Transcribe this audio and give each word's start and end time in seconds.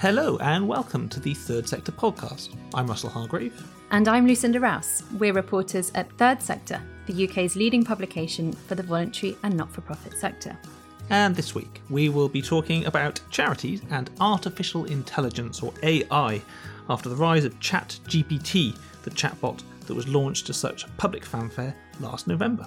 Hello 0.00 0.38
and 0.38 0.66
welcome 0.66 1.10
to 1.10 1.20
the 1.20 1.34
Third 1.34 1.68
Sector 1.68 1.92
podcast. 1.92 2.56
I'm 2.72 2.86
Russell 2.86 3.10
Hargrave. 3.10 3.62
And 3.90 4.08
I'm 4.08 4.26
Lucinda 4.26 4.58
Rouse. 4.58 5.02
We're 5.18 5.34
reporters 5.34 5.92
at 5.94 6.10
Third 6.12 6.40
Sector, 6.40 6.80
the 7.04 7.28
UK's 7.28 7.54
leading 7.54 7.84
publication 7.84 8.54
for 8.54 8.76
the 8.76 8.82
voluntary 8.82 9.36
and 9.42 9.54
not 9.54 9.70
for 9.70 9.82
profit 9.82 10.16
sector. 10.16 10.56
And 11.10 11.36
this 11.36 11.54
week 11.54 11.82
we 11.90 12.08
will 12.08 12.30
be 12.30 12.40
talking 12.40 12.86
about 12.86 13.20
charities 13.28 13.82
and 13.90 14.08
artificial 14.20 14.86
intelligence 14.86 15.62
or 15.62 15.74
AI 15.82 16.40
after 16.88 17.10
the 17.10 17.16
rise 17.16 17.44
of 17.44 17.60
ChatGPT, 17.60 18.78
the 19.02 19.10
chatbot 19.10 19.62
that 19.86 19.94
was 19.94 20.08
launched 20.08 20.46
to 20.46 20.54
such 20.54 20.86
public 20.96 21.26
fanfare 21.26 21.76
last 22.00 22.26
November. 22.26 22.66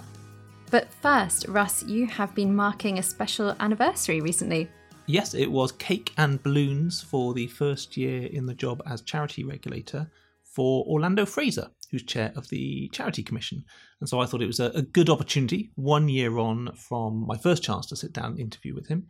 But 0.70 0.94
first, 1.02 1.48
Russ, 1.48 1.82
you 1.82 2.06
have 2.06 2.36
been 2.36 2.56
marking 2.56 3.00
a 3.00 3.04
special 3.04 3.56
anniversary 3.60 4.22
recently. 4.22 4.70
Yes, 5.06 5.34
it 5.34 5.52
was 5.52 5.74
cake 5.74 6.14
and 6.18 6.42
balloons 6.42 7.02
for 7.02 7.34
the 7.34 7.48
first 7.48 7.98
year 7.98 8.24
in 8.24 8.46
the 8.46 8.54
job 8.54 8.82
as 8.86 9.02
charity 9.02 9.44
regulator 9.44 10.10
for 10.44 10.86
Orlando 10.86 11.26
Fraser, 11.26 11.72
who's 11.92 12.04
chair 12.04 12.32
of 12.38 12.48
the 12.48 12.88
Charity 12.94 13.22
Commission. 13.22 13.66
And 14.00 14.08
so 14.08 14.22
I 14.22 14.26
thought 14.26 14.42
it 14.42 14.48
was 14.48 14.62
a, 14.62 14.68
a, 14.68 14.82
good 14.82 15.10
opportunity, 15.10 15.72
one 15.76 16.08
year 16.08 16.38
on 16.38 16.72
from 16.76 17.26
my 17.28 17.38
first 17.38 17.64
chance 17.64 17.86
to 17.88 17.98
sit 17.98 18.14
down 18.14 18.32
and 18.32 18.40
interview 18.40 18.74
with 18.74 18.88
him. 18.88 19.08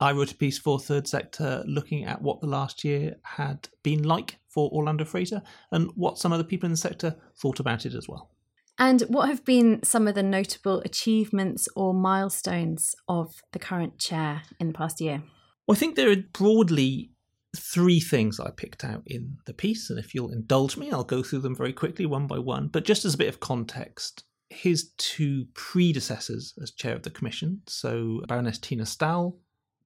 I 0.00 0.12
wrote 0.12 0.32
a 0.32 0.36
piece 0.36 0.58
for 0.58 0.78
Third 0.78 1.06
Sector 1.06 1.64
looking 1.66 2.04
at 2.04 2.22
what 2.22 2.40
the 2.40 2.46
last 2.46 2.82
year 2.82 3.16
had 3.22 3.68
been 3.82 4.04
like 4.04 4.38
for 4.48 4.70
Orlando 4.70 5.04
Fraser 5.04 5.42
and 5.70 5.90
what 5.96 6.18
some 6.18 6.32
other 6.32 6.44
people 6.44 6.66
in 6.66 6.72
the 6.72 6.78
sector 6.78 7.16
thought 7.34 7.60
about 7.60 7.84
it 7.84 7.94
as 7.94 8.08
well. 8.08 8.30
And 8.78 9.02
what 9.02 9.28
have 9.28 9.44
been 9.44 9.82
some 9.82 10.06
of 10.06 10.14
the 10.14 10.22
notable 10.22 10.80
achievements 10.84 11.68
or 11.74 11.94
milestones 11.94 12.94
of 13.08 13.42
the 13.52 13.58
current 13.58 13.98
chair 13.98 14.42
in 14.60 14.68
the 14.68 14.74
past 14.74 15.00
year? 15.00 15.22
Well, 15.66 15.76
I 15.76 15.78
think 15.78 15.96
there 15.96 16.10
are 16.10 16.16
broadly 16.16 17.10
three 17.56 18.00
things 18.00 18.38
I 18.38 18.50
picked 18.50 18.84
out 18.84 19.02
in 19.06 19.38
the 19.46 19.54
piece, 19.54 19.88
and 19.88 19.98
if 19.98 20.14
you'll 20.14 20.32
indulge 20.32 20.76
me, 20.76 20.90
I'll 20.90 21.04
go 21.04 21.22
through 21.22 21.40
them 21.40 21.56
very 21.56 21.72
quickly, 21.72 22.06
one 22.06 22.26
by 22.26 22.38
one. 22.38 22.68
But 22.68 22.84
just 22.84 23.04
as 23.04 23.14
a 23.14 23.18
bit 23.18 23.28
of 23.28 23.40
context, 23.40 24.24
his 24.50 24.92
two 24.98 25.46
predecessors 25.54 26.54
as 26.62 26.70
chair 26.70 26.94
of 26.94 27.02
the 27.02 27.10
commission, 27.10 27.62
so 27.66 28.22
Baroness 28.28 28.58
Tina 28.58 28.86
Stowell, 28.86 29.40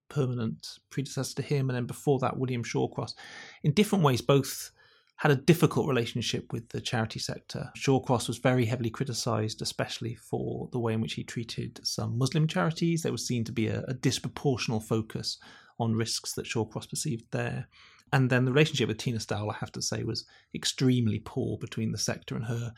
permanent 0.08 0.78
predecessor 0.90 1.36
to 1.36 1.42
him, 1.42 1.70
and 1.70 1.76
then 1.76 1.86
before 1.86 2.18
that, 2.18 2.36
William 2.36 2.64
Shawcross, 2.64 3.14
in 3.62 3.72
different 3.72 4.04
ways, 4.04 4.20
both 4.20 4.72
had 5.20 5.30
a 5.30 5.36
difficult 5.36 5.86
relationship 5.86 6.50
with 6.50 6.66
the 6.70 6.80
charity 6.80 7.18
sector. 7.18 7.70
Shawcross 7.76 8.26
was 8.26 8.38
very 8.38 8.64
heavily 8.64 8.88
criticised, 8.88 9.60
especially 9.60 10.14
for 10.14 10.70
the 10.72 10.78
way 10.78 10.94
in 10.94 11.02
which 11.02 11.12
he 11.12 11.22
treated 11.22 11.78
some 11.82 12.16
Muslim 12.16 12.46
charities. 12.46 13.02
There 13.02 13.12
was 13.12 13.26
seen 13.26 13.44
to 13.44 13.52
be 13.52 13.66
a, 13.66 13.82
a 13.82 13.92
disproportional 13.92 14.82
focus 14.82 15.36
on 15.78 15.94
risks 15.94 16.32
that 16.32 16.46
Shawcross 16.46 16.88
perceived 16.88 17.24
there. 17.32 17.68
And 18.14 18.30
then 18.30 18.46
the 18.46 18.50
relationship 18.50 18.88
with 18.88 18.96
Tina 18.96 19.20
Stowell, 19.20 19.50
I 19.50 19.56
have 19.60 19.72
to 19.72 19.82
say, 19.82 20.04
was 20.04 20.24
extremely 20.54 21.20
poor 21.22 21.58
between 21.58 21.92
the 21.92 21.98
sector 21.98 22.34
and 22.34 22.46
her. 22.46 22.72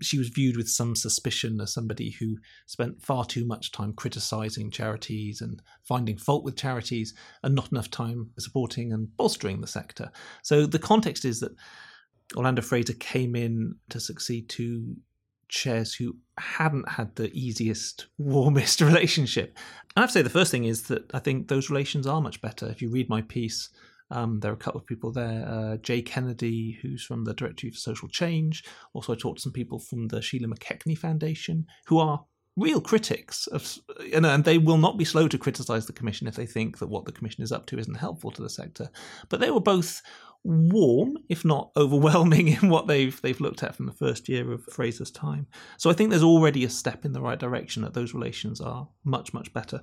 She 0.00 0.18
was 0.18 0.28
viewed 0.28 0.56
with 0.56 0.68
some 0.68 0.94
suspicion 0.94 1.60
as 1.60 1.72
somebody 1.72 2.10
who 2.10 2.36
spent 2.66 3.02
far 3.02 3.24
too 3.24 3.44
much 3.44 3.72
time 3.72 3.92
criticising 3.92 4.70
charities 4.70 5.40
and 5.40 5.60
finding 5.82 6.16
fault 6.16 6.44
with 6.44 6.56
charities 6.56 7.14
and 7.42 7.54
not 7.54 7.72
enough 7.72 7.90
time 7.90 8.30
supporting 8.38 8.92
and 8.92 9.16
bolstering 9.16 9.60
the 9.60 9.66
sector. 9.66 10.10
So 10.42 10.66
the 10.66 10.78
context 10.78 11.24
is 11.24 11.40
that 11.40 11.52
Orlando 12.36 12.62
Fraser 12.62 12.94
came 12.94 13.34
in 13.34 13.74
to 13.88 14.00
succeed 14.00 14.48
two 14.48 14.96
chairs 15.48 15.94
who 15.94 16.16
hadn't 16.38 16.88
had 16.88 17.14
the 17.16 17.30
easiest, 17.32 18.06
warmest 18.18 18.80
relationship. 18.80 19.56
And 19.96 19.98
I 19.98 20.00
have 20.02 20.10
to 20.10 20.14
say, 20.14 20.22
the 20.22 20.30
first 20.30 20.50
thing 20.50 20.64
is 20.64 20.82
that 20.84 21.12
I 21.14 21.18
think 21.18 21.48
those 21.48 21.70
relations 21.70 22.06
are 22.06 22.20
much 22.20 22.40
better. 22.40 22.66
If 22.66 22.80
you 22.80 22.88
read 22.90 23.08
my 23.08 23.22
piece, 23.22 23.68
um, 24.10 24.40
there 24.40 24.50
are 24.50 24.54
a 24.54 24.58
couple 24.58 24.80
of 24.80 24.86
people 24.86 25.12
there. 25.12 25.46
Uh, 25.46 25.76
Jay 25.76 26.02
Kennedy, 26.02 26.78
who's 26.82 27.02
from 27.02 27.24
the 27.24 27.34
Directory 27.34 27.70
for 27.70 27.78
Social 27.78 28.08
Change. 28.08 28.64
Also, 28.92 29.12
I 29.12 29.16
talked 29.16 29.38
to 29.38 29.42
some 29.42 29.52
people 29.52 29.78
from 29.78 30.08
the 30.08 30.20
Sheila 30.20 30.48
McKechnie 30.48 30.98
Foundation, 30.98 31.66
who 31.86 31.98
are 31.98 32.24
real 32.56 32.80
critics 32.80 33.46
of, 33.46 33.78
and 34.12 34.44
they 34.44 34.58
will 34.58 34.78
not 34.78 34.98
be 34.98 35.04
slow 35.04 35.28
to 35.28 35.38
criticise 35.38 35.86
the 35.86 35.92
Commission 35.92 36.26
if 36.26 36.34
they 36.34 36.46
think 36.46 36.78
that 36.78 36.88
what 36.88 37.04
the 37.04 37.12
Commission 37.12 37.42
is 37.42 37.52
up 37.52 37.66
to 37.66 37.78
isn't 37.78 37.94
helpful 37.94 38.30
to 38.32 38.42
the 38.42 38.50
sector. 38.50 38.90
But 39.28 39.40
they 39.40 39.50
were 39.50 39.60
both 39.60 40.02
warm, 40.42 41.16
if 41.28 41.44
not 41.44 41.70
overwhelming, 41.76 42.48
in 42.48 42.68
what 42.68 42.86
they've 42.86 43.20
they've 43.22 43.40
looked 43.40 43.62
at 43.62 43.76
from 43.76 43.86
the 43.86 43.92
first 43.92 44.28
year 44.28 44.52
of 44.52 44.64
Fraser's 44.64 45.10
time. 45.10 45.46
So 45.78 45.90
I 45.90 45.92
think 45.92 46.10
there's 46.10 46.22
already 46.22 46.64
a 46.64 46.70
step 46.70 47.04
in 47.04 47.12
the 47.12 47.22
right 47.22 47.38
direction 47.38 47.82
that 47.82 47.94
those 47.94 48.14
relations 48.14 48.60
are 48.60 48.88
much 49.04 49.32
much 49.32 49.52
better. 49.52 49.80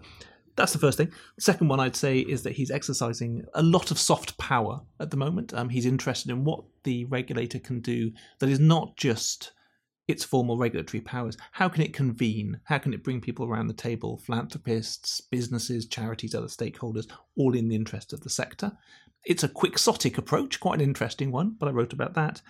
That's 0.58 0.74
the 0.74 0.80
first 0.80 0.98
thing. 0.98 1.14
Second 1.40 1.68
one 1.68 1.80
I'd 1.80 1.96
say 1.96 2.20
is 2.20 2.42
that 2.44 2.54
he's 2.54 2.72
exercising 2.72 3.46
a 3.54 3.62
lot 3.62 3.92
of 3.92 4.00
soft 4.00 4.38
power 4.40 4.82
at 5.00 5.12
the 5.12 5.18
moment. 5.18 5.54
Um, 5.54 5.70
he's 5.70 5.86
interested 5.86 6.32
in 6.32 6.44
what 6.44 6.64
the 6.84 7.06
regulator 7.06 7.60
can 7.60 7.80
do 7.80 8.12
that 8.40 8.50
is 8.50 8.60
not 8.60 8.98
just 8.98 9.52
its 10.08 10.24
formal 10.24 10.58
regulatory 10.58 11.02
powers. 11.02 11.38
How 11.52 11.70
can 11.70 11.84
it 11.84 11.94
convene? 11.94 12.60
How 12.64 12.80
can 12.80 12.94
it 12.94 13.04
bring 13.04 13.22
people 13.22 13.46
around 13.46 13.68
the 13.68 13.74
table, 13.74 14.18
philanthropists, 14.18 15.22
businesses, 15.22 15.86
charities, 15.86 16.34
other 16.34 16.48
stakeholders, 16.48 17.08
all 17.38 17.54
in 17.54 17.68
the 17.68 17.76
interest 17.76 18.12
of 18.12 18.22
the 18.22 18.30
sector? 18.30 18.72
It's 19.26 19.44
a 19.44 19.50
quixotic 19.50 20.18
approach, 20.18 20.60
quite 20.60 20.80
an 20.80 20.88
interesting 20.88 21.32
one, 21.32 21.56
but 21.60 21.68
I 21.68 21.72
wrote 21.72 21.94
about 21.94 22.16
that. 22.16 22.42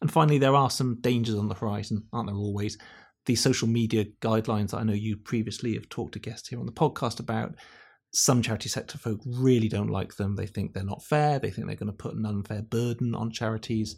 And 0.00 0.12
finally, 0.12 0.38
there 0.38 0.54
are 0.54 0.70
some 0.70 1.00
dangers 1.00 1.36
on 1.36 1.48
the 1.48 1.54
horizon, 1.54 2.04
aren't 2.12 2.28
there 2.28 2.36
always? 2.36 2.78
The 3.26 3.34
social 3.34 3.68
media 3.68 4.06
guidelines 4.20 4.70
that 4.70 4.78
I 4.78 4.84
know 4.84 4.92
you 4.92 5.16
previously 5.16 5.74
have 5.74 5.88
talked 5.88 6.12
to 6.14 6.18
guests 6.18 6.48
here 6.48 6.60
on 6.60 6.66
the 6.66 6.72
podcast 6.72 7.20
about. 7.20 7.54
Some 8.12 8.40
charity 8.40 8.68
sector 8.68 8.98
folk 8.98 9.20
really 9.26 9.68
don't 9.68 9.90
like 9.90 10.16
them. 10.16 10.36
They 10.36 10.46
think 10.46 10.72
they're 10.72 10.84
not 10.84 11.02
fair. 11.02 11.38
They 11.38 11.50
think 11.50 11.66
they're 11.66 11.76
going 11.76 11.92
to 11.92 11.92
put 11.92 12.14
an 12.14 12.24
unfair 12.24 12.62
burden 12.62 13.14
on 13.14 13.30
charities. 13.30 13.96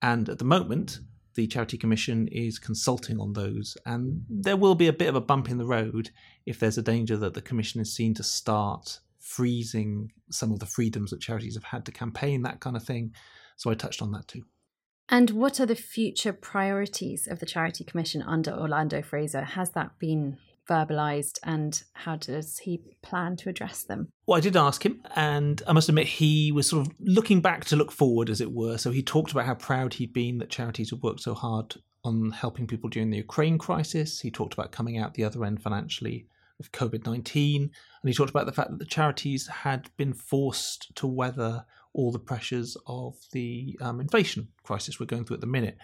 And 0.00 0.28
at 0.28 0.38
the 0.38 0.44
moment, 0.44 1.00
the 1.34 1.46
Charity 1.46 1.76
Commission 1.76 2.28
is 2.28 2.58
consulting 2.58 3.20
on 3.20 3.32
those. 3.32 3.76
And 3.84 4.22
there 4.28 4.56
will 4.56 4.74
be 4.74 4.88
a 4.88 4.92
bit 4.92 5.08
of 5.08 5.16
a 5.16 5.20
bump 5.20 5.50
in 5.50 5.58
the 5.58 5.66
road 5.66 6.10
if 6.46 6.58
there's 6.58 6.78
a 6.78 6.82
danger 6.82 7.16
that 7.18 7.34
the 7.34 7.42
Commission 7.42 7.80
is 7.80 7.94
seen 7.94 8.14
to 8.14 8.22
start 8.22 9.00
freezing 9.20 10.10
some 10.30 10.52
of 10.52 10.60
the 10.60 10.66
freedoms 10.66 11.10
that 11.10 11.20
charities 11.20 11.54
have 11.54 11.64
had 11.64 11.84
to 11.86 11.92
campaign, 11.92 12.42
that 12.42 12.60
kind 12.60 12.76
of 12.76 12.82
thing. 12.82 13.12
So 13.56 13.70
I 13.70 13.74
touched 13.74 14.02
on 14.02 14.12
that 14.12 14.28
too. 14.28 14.44
And 15.08 15.30
what 15.30 15.58
are 15.58 15.66
the 15.66 15.74
future 15.74 16.32
priorities 16.32 17.26
of 17.26 17.40
the 17.40 17.46
Charity 17.46 17.84
Commission 17.84 18.22
under 18.22 18.52
Orlando 18.52 19.00
Fraser? 19.00 19.42
Has 19.42 19.70
that 19.70 19.98
been 19.98 20.36
verbalized 20.68 21.38
and 21.42 21.82
how 21.94 22.16
does 22.16 22.58
he 22.58 22.82
plan 23.02 23.36
to 23.36 23.48
address 23.48 23.82
them? 23.82 24.08
Well, 24.26 24.36
I 24.36 24.40
did 24.40 24.56
ask 24.56 24.84
him, 24.84 25.02
and 25.16 25.62
I 25.66 25.72
must 25.72 25.88
admit 25.88 26.06
he 26.06 26.52
was 26.52 26.68
sort 26.68 26.86
of 26.86 26.94
looking 27.00 27.40
back 27.40 27.64
to 27.66 27.76
look 27.76 27.90
forward, 27.90 28.28
as 28.28 28.40
it 28.40 28.52
were. 28.52 28.76
So 28.76 28.90
he 28.90 29.02
talked 29.02 29.32
about 29.32 29.46
how 29.46 29.54
proud 29.54 29.94
he'd 29.94 30.12
been 30.12 30.38
that 30.38 30.50
charities 30.50 30.90
had 30.90 31.02
worked 31.02 31.20
so 31.20 31.34
hard 31.34 31.76
on 32.04 32.30
helping 32.30 32.66
people 32.66 32.90
during 32.90 33.10
the 33.10 33.16
Ukraine 33.16 33.58
crisis. 33.58 34.20
He 34.20 34.30
talked 34.30 34.52
about 34.52 34.72
coming 34.72 34.98
out 34.98 35.14
the 35.14 35.24
other 35.24 35.44
end 35.44 35.62
financially 35.62 36.26
of 36.60 36.72
COVID 36.72 37.06
19, 37.06 37.62
and 37.62 37.70
he 38.08 38.14
talked 38.14 38.30
about 38.30 38.46
the 38.46 38.52
fact 38.52 38.70
that 38.70 38.78
the 38.78 38.84
charities 38.84 39.46
had 39.46 39.90
been 39.96 40.12
forced 40.12 40.94
to 40.96 41.06
weather 41.06 41.64
all 41.94 42.12
the 42.12 42.18
pressures 42.18 42.76
of 42.86 43.16
the 43.32 43.78
um, 43.80 44.00
inflation 44.00 44.48
crisis 44.62 44.98
we're 44.98 45.06
going 45.06 45.24
through 45.24 45.36
at 45.36 45.40
the 45.40 45.46
minute. 45.46 45.78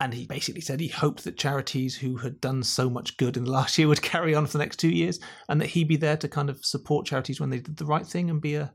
And 0.00 0.14
he 0.14 0.26
basically 0.26 0.60
said 0.60 0.78
he 0.78 0.88
hoped 0.88 1.24
that 1.24 1.36
charities 1.36 1.96
who 1.96 2.16
had 2.16 2.40
done 2.40 2.62
so 2.62 2.88
much 2.88 3.16
good 3.16 3.36
in 3.36 3.44
the 3.44 3.50
last 3.58 3.78
year 3.78 3.88
would 3.88 4.02
carry 4.02 4.34
on 4.34 4.46
for 4.46 4.52
the 4.52 4.64
next 4.64 4.76
two 4.76 4.90
years 4.90 5.18
and 5.48 5.60
that 5.60 5.68
he'd 5.68 5.88
be 5.88 5.96
there 5.96 6.16
to 6.16 6.28
kind 6.28 6.50
of 6.50 6.64
support 6.64 7.06
charities 7.06 7.40
when 7.40 7.50
they 7.50 7.58
did 7.58 7.76
the 7.76 7.86
right 7.86 8.06
thing 8.06 8.30
and 8.30 8.40
be 8.40 8.54
a, 8.54 8.72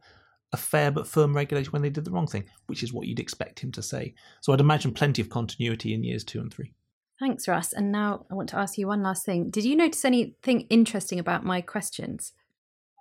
a 0.52 0.58
fair 0.58 0.91
but 0.91 1.08
firm 1.08 1.36
regulator 1.36 1.72
when 1.72 1.81
they 1.81 1.90
did 1.90 2.06
the 2.06 2.12
wrong 2.12 2.28
thing, 2.28 2.44
which 2.68 2.84
is 2.84 2.91
what 2.91 3.08
you'd 3.08 3.20
expect 3.20 3.59
him 3.59 3.72
to 3.72 3.81
say. 3.81 4.14
So 4.41 4.52
I'd 4.52 4.59
imagine 4.59 4.94
plenty 4.94 5.22
of 5.22 5.30
continuity 5.30 5.94
in 5.94 6.03
years 6.03 6.24
two 6.24 6.41
and 6.41 6.53
three. 6.53 6.74
Thanks, 7.20 7.47
Russ. 7.47 7.72
And 7.74 7.91
now 7.91 8.25
I 8.30 8.35
want 8.35 8.50
to 8.50 8.58
ask 8.58 8.78
you 8.78 8.88
one 8.88 9.02
last 9.02 9.25
thing. 9.25 9.50
Did 9.50 9.64
you 9.64 9.75
notice 9.75 10.03
anything 10.03 10.62
interesting 10.70 11.20
about 11.20 11.46
my 11.46 11.62
questions? 11.62 12.34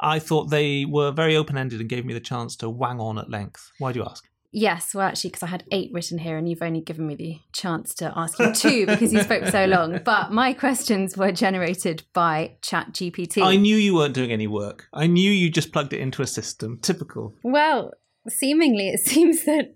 I 0.03 0.19
thought 0.19 0.51
they 0.51 0.85
were 0.85 1.11
very 1.11 1.37
open 1.37 1.57
ended 1.57 1.81
and 1.81 1.89
gave 1.89 2.05
me 2.05 2.15
the 2.15 2.21
chance 2.21 2.57
to 2.57 2.69
wang 2.69 3.01
on 3.01 3.19
at 3.19 3.31
length. 3.31 3.71
Why 3.79 3.93
do 3.93 4.01
you 4.01 4.05
ask? 4.05 4.29
Yes, 4.55 4.95
well, 4.95 5.07
actually, 5.07 5.31
because 5.31 5.43
I 5.43 5.47
had 5.47 5.65
eight 5.73 5.91
written 5.95 6.19
here, 6.19 6.37
and 6.37 6.47
you've 6.47 6.61
only 6.61 6.83
given 6.83 7.07
me 7.07 7.15
the 7.15 7.41
chance 7.53 7.95
to 7.95 8.13
ask 8.15 8.39
you 8.39 8.53
two 8.53 8.85
because 8.85 9.11
you 9.11 9.23
spoke 9.23 9.47
so 9.47 9.65
long. 9.65 10.01
But 10.05 10.31
my 10.31 10.53
questions 10.53 11.17
were 11.17 11.33
generated 11.33 12.03
by 12.13 12.57
ChatGPT. 12.61 13.43
I 13.43 13.57
knew 13.57 13.77
you 13.77 13.95
weren't 13.95 14.13
doing 14.13 14.31
any 14.31 14.47
work. 14.47 14.89
I 14.93 15.07
knew 15.07 15.31
you 15.31 15.49
just 15.51 15.73
plugged 15.73 15.95
it 15.95 16.01
into 16.01 16.21
a 16.21 16.27
system. 16.27 16.79
Typical. 16.83 17.35
Well, 17.43 17.93
seemingly, 18.29 18.89
it 18.89 19.01
seems 19.07 19.47
that 19.47 19.75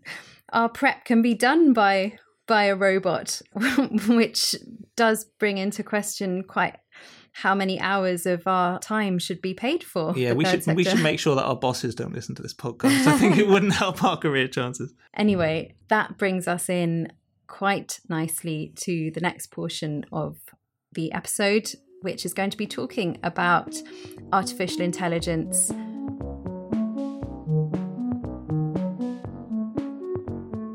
our 0.53 0.69
prep 0.69 1.07
can 1.07 1.23
be 1.23 1.35
done 1.35 1.73
by 1.73 2.19
by 2.47 2.65
a 2.65 2.77
robot, 2.77 3.41
which 4.09 4.55
does 4.95 5.25
bring 5.39 5.57
into 5.57 5.83
question 5.83 6.45
quite 6.45 6.77
how 7.43 7.55
many 7.55 7.79
hours 7.79 8.25
of 8.25 8.47
our 8.47 8.79
time 8.79 9.19
should 9.19 9.43
be 9.43 9.53
paid 9.53 9.85
for. 9.85 10.17
Yeah, 10.17 10.33
we 10.33 10.47
should 10.47 10.65
sector. 10.65 10.75
we 10.75 10.85
should 10.85 11.03
make 11.03 11.21
sure 11.21 11.35
that 11.35 11.45
our 11.45 11.55
bosses 11.55 11.95
don't 11.95 12.15
listen 12.15 12.35
to 12.37 12.43
this 12.43 12.55
podcast. 12.55 13.07
I 13.07 13.19
think 13.19 13.37
it 13.37 13.47
wouldn't 13.47 13.75
help 13.75 14.03
our 14.03 14.17
career 14.17 14.49
chances. 14.49 14.95
Anyway, 15.15 15.75
that 15.89 16.19
brings 16.19 16.47
us 16.47 16.69
in 16.69 17.11
quite 17.47 18.01
nicely 18.07 18.75
to 18.77 19.11
the 19.13 19.21
next 19.21 19.47
portion 19.47 20.05
of 20.13 20.37
the 20.93 21.11
episode, 21.11 21.73
which 22.03 22.27
is 22.27 22.35
going 22.35 22.51
to 22.51 22.57
be 22.59 22.67
talking 22.67 23.19
about 23.23 23.75
artificial 24.31 24.83
intelligence 24.83 25.73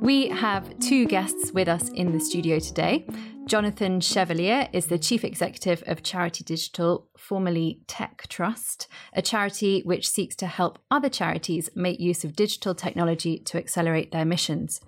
We 0.02 0.28
have 0.30 0.78
two 0.80 1.06
guests 1.06 1.52
with 1.54 1.68
us 1.70 1.88
in 1.90 2.12
the 2.12 2.20
studio 2.20 2.58
today. 2.58 3.06
Jonathan 3.52 4.00
Chevallier 4.00 4.70
is 4.72 4.86
the 4.86 4.98
Chief 4.98 5.26
Executive 5.26 5.84
of 5.86 6.04
Charity 6.04 6.42
Digital, 6.42 7.10
formerly 7.18 7.82
Tech 7.86 8.26
Trust, 8.30 8.88
a 9.12 9.22
charity 9.22 9.82
which 9.84 10.10
seeks 10.10 10.38
to 10.38 10.48
help 10.48 10.80
other 10.90 11.10
charities 11.10 11.70
make 11.76 12.00
use 12.00 12.24
of 12.24 12.34
digital 12.34 12.74
technology 12.74 13.40
to 13.40 13.58
accelerate 13.58 14.14
their 14.14 14.24
missions. 14.24 14.80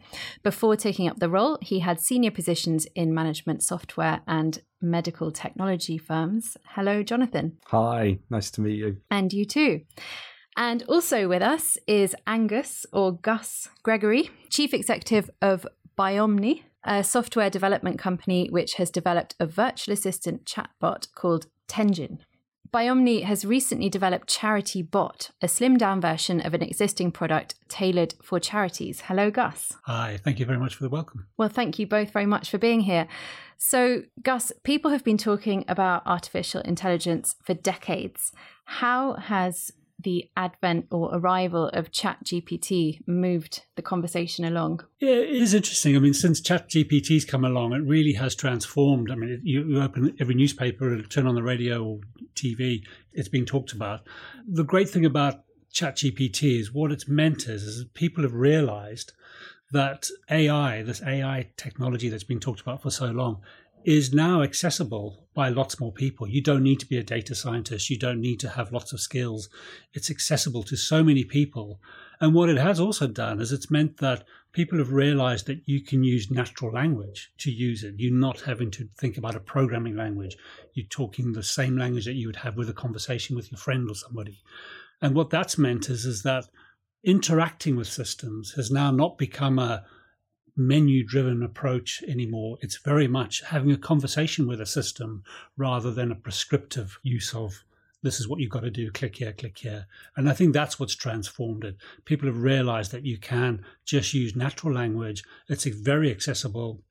Before 0.44 0.78
taking 0.78 1.10
up 1.10 1.20
the 1.20 1.28
role, 1.28 1.58
he 1.62 1.80
had 1.80 2.00
senior 2.00 2.32
positions 2.32 2.88
in 2.96 3.14
management 3.14 3.64
software 3.64 4.22
and 4.28 4.62
medical 4.82 5.30
technology 5.30 5.98
firms. 5.98 6.56
Hello, 6.70 7.04
Jonathan. 7.04 7.58
Hi, 7.66 8.20
nice 8.30 8.50
to 8.52 8.62
meet 8.62 8.78
you. 8.78 8.96
And 9.12 9.34
you 9.34 9.44
too. 9.44 9.82
And 10.56 10.84
also 10.84 11.28
with 11.28 11.42
us 11.42 11.78
is 11.86 12.16
Angus 12.26 12.86
or 12.94 13.12
Gus 13.12 13.68
Gregory, 13.84 14.30
Chief 14.50 14.74
Executive 14.74 15.30
of 15.42 15.68
Biomni, 15.98 16.64
a 16.86 17.04
software 17.04 17.50
development 17.50 18.00
company 18.00 18.48
which 18.50 18.76
has 18.76 18.90
developed 18.90 19.36
a 19.40 19.46
virtual 19.46 19.94
assistant 19.94 20.46
chatbot 20.46 21.08
called 21.16 21.48
Tenjin. 21.68 22.20
Biomni 22.74 23.22
has 23.24 23.46
recently 23.46 23.88
developed 23.88 24.28
Charity 24.28 24.82
Bot, 24.82 25.30
a 25.44 25.46
slimmed 25.46 25.78
down 25.78 26.02
version 26.02 26.42
of 26.42 26.56
an 26.56 26.64
existing 26.64 27.12
product 27.12 27.54
tailored 27.70 28.16
for 28.24 28.40
charities. 28.40 29.02
Hello, 29.02 29.30
Gus. 29.30 29.74
Hi, 29.84 30.20
thank 30.24 30.40
you 30.40 30.48
very 30.48 30.58
much 30.58 30.74
for 30.74 30.84
the 30.84 30.90
welcome. 30.90 31.28
Well, 31.38 31.50
thank 31.50 31.78
you 31.78 31.86
both 31.86 32.10
very 32.10 32.26
much 32.26 32.50
for 32.50 32.58
being 32.58 32.80
here. 32.80 33.08
So, 33.60 34.02
Gus, 34.24 34.52
people 34.64 34.90
have 34.90 35.04
been 35.04 35.20
talking 35.20 35.66
about 35.68 36.02
artificial 36.08 36.62
intelligence 36.62 37.36
for 37.44 37.54
decades. 37.54 38.32
How 38.66 39.14
has 39.14 39.72
the 40.04 40.30
advent 40.38 40.88
or 40.92 41.10
arrival 41.14 41.70
of 41.70 41.92
ChatGPT 41.92 43.02
moved 43.08 43.64
the 43.76 43.82
conversation 43.82 44.46
along? 44.46 44.82
Yeah, 45.00 45.16
it 45.16 45.30
is 45.30 45.54
interesting. 45.54 45.96
I 45.96 46.00
mean, 46.00 46.14
since 46.14 46.42
ChatGPT's 46.42 47.26
come 47.26 47.44
along, 47.44 47.74
it 47.74 47.80
really 47.80 48.14
has 48.14 48.36
transformed. 48.36 49.12
I 49.12 49.16
mean, 49.16 49.42
you, 49.44 49.82
open 49.82 50.16
every 50.20 50.36
newspaper, 50.36 51.02
turn 51.04 51.28
on 51.28 51.36
the 51.36 51.44
radio 51.44 51.84
or 51.84 52.00
TV, 52.36 52.84
it's 53.14 53.30
being 53.30 53.46
talked 53.46 53.74
about. 53.74 54.02
The 54.48 54.64
great 54.64 54.90
thing 54.90 55.06
about 55.06 55.44
ChatGPT 55.74 56.60
is 56.60 56.74
what 56.74 56.92
it's 56.92 57.08
meant 57.08 57.48
is, 57.48 57.64
is 57.64 57.86
people 57.94 58.24
have 58.24 58.34
realized 58.34 59.14
that 59.72 60.08
AI, 60.30 60.84
this 60.84 61.02
AI 61.02 61.50
technology 61.58 62.08
that's 62.08 62.24
been 62.24 62.40
talked 62.40 62.62
about 62.62 62.82
for 62.82 62.92
so 62.92 63.08
long, 63.08 63.42
is 63.86 64.14
now 64.14 64.42
accessible 64.42 65.28
by 65.34 65.50
lots 65.50 65.80
more 65.80 65.92
people. 65.92 66.28
You 66.28 66.42
don't 66.42 66.64
need 66.64 66.80
to 66.80 66.86
be 66.86 66.98
a 66.98 67.04
data 67.04 67.36
scientist. 67.36 67.90
You 67.90 67.98
don't 67.98 68.22
need 68.22 68.40
to 68.42 68.50
have 68.50 68.72
lots 68.72 68.94
of 68.94 69.00
skills. 69.00 69.50
It's 69.94 70.12
accessible 70.12 70.64
to 70.64 70.76
so 70.76 71.04
many 71.04 71.24
people. 71.24 71.80
And 72.22 72.34
what 72.34 72.50
it 72.50 72.58
has 72.58 72.80
also 72.80 73.08
done 73.08 73.42
is 73.42 73.52
it's 73.52 73.72
meant 73.72 73.98
that 73.98 74.26
people 74.54 74.78
have 74.78 74.94
realized 74.94 75.48
that 75.48 75.62
you 75.66 75.82
can 75.82 76.04
use 76.04 76.32
natural 76.32 76.72
language 76.72 77.32
to 77.40 77.52
use 77.52 77.84
it. 77.84 77.96
You're 77.98 78.14
not 78.14 78.42
having 78.42 78.72
to 78.72 78.88
think 79.00 79.18
about 79.18 79.36
a 79.36 79.40
programming 79.40 79.96
language. 79.96 80.38
You're 80.74 80.86
talking 80.88 81.34
the 81.34 81.44
same 81.44 81.78
language 81.78 82.06
that 82.06 82.14
you 82.14 82.28
would 82.28 82.38
have 82.38 82.56
with 82.56 82.70
a 82.70 82.74
conversation 82.74 83.36
with 83.36 83.52
your 83.52 83.60
friend 83.60 83.90
or 83.90 83.96
somebody. 83.96 84.42
And 85.02 85.16
what 85.16 85.32
that's 85.32 85.58
meant 85.58 85.90
is, 85.90 86.06
is 86.06 86.24
that 86.24 86.46
interacting 87.04 87.76
with 87.76 87.88
systems 87.88 88.54
has 88.54 88.72
now 88.72 88.92
not 88.92 89.18
become 89.18 89.60
a 89.60 89.84
menu 90.56 91.04
driven 91.04 91.42
approach 91.44 92.04
anymore. 92.08 92.58
It's 92.62 92.78
very 92.78 93.08
much 93.08 93.42
having 93.42 93.72
a 93.72 93.78
conversation 93.78 94.48
with 94.48 94.62
a 94.62 94.66
system 94.66 95.24
rather 95.58 95.92
than 95.92 96.12
a 96.12 96.16
prescriptive 96.16 97.00
use 97.02 97.34
of 97.34 97.64
this 98.04 98.20
is 98.20 98.28
what 98.28 98.40
you've 98.40 98.52
got 98.52 98.64
to 98.64 98.70
do, 98.70 98.92
click 98.92 99.16
here, 99.16 99.32
click 99.32 99.58
here. 99.58 99.88
And 100.18 100.30
I 100.30 100.34
think 100.34 100.54
that's 100.54 100.78
what's 100.78 100.96
transformed 100.96 101.64
it. 101.64 101.78
People 102.04 102.28
have 102.28 102.38
realized 102.38 102.92
that 102.92 103.06
you 103.06 103.18
can 103.18 103.64
just 103.86 104.14
use 104.14 104.36
natural 104.36 104.74
language. 104.74 105.24
It's 105.48 105.64
very 105.66 106.12
accessible, 106.12 106.82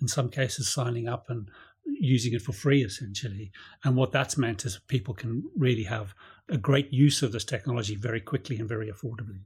in 0.00 0.06
some 0.06 0.30
cases, 0.30 0.68
signing 0.68 1.08
up 1.08 1.28
and 1.28 1.50
using 1.84 2.34
it 2.34 2.42
for 2.42 2.52
free, 2.52 2.84
essentially. 2.84 3.50
And 3.82 3.96
what 3.96 4.12
that's 4.12 4.38
meant 4.38 4.64
is 4.64 4.78
people 4.86 5.12
can 5.12 5.42
really 5.56 5.82
have 5.82 6.14
a 6.48 6.56
great 6.56 6.92
use 6.92 7.20
of 7.22 7.32
this 7.32 7.44
technology 7.44 7.96
very 7.96 8.20
quickly 8.20 8.56
and 8.58 8.68
very 8.68 8.90
affordably. 8.90 9.40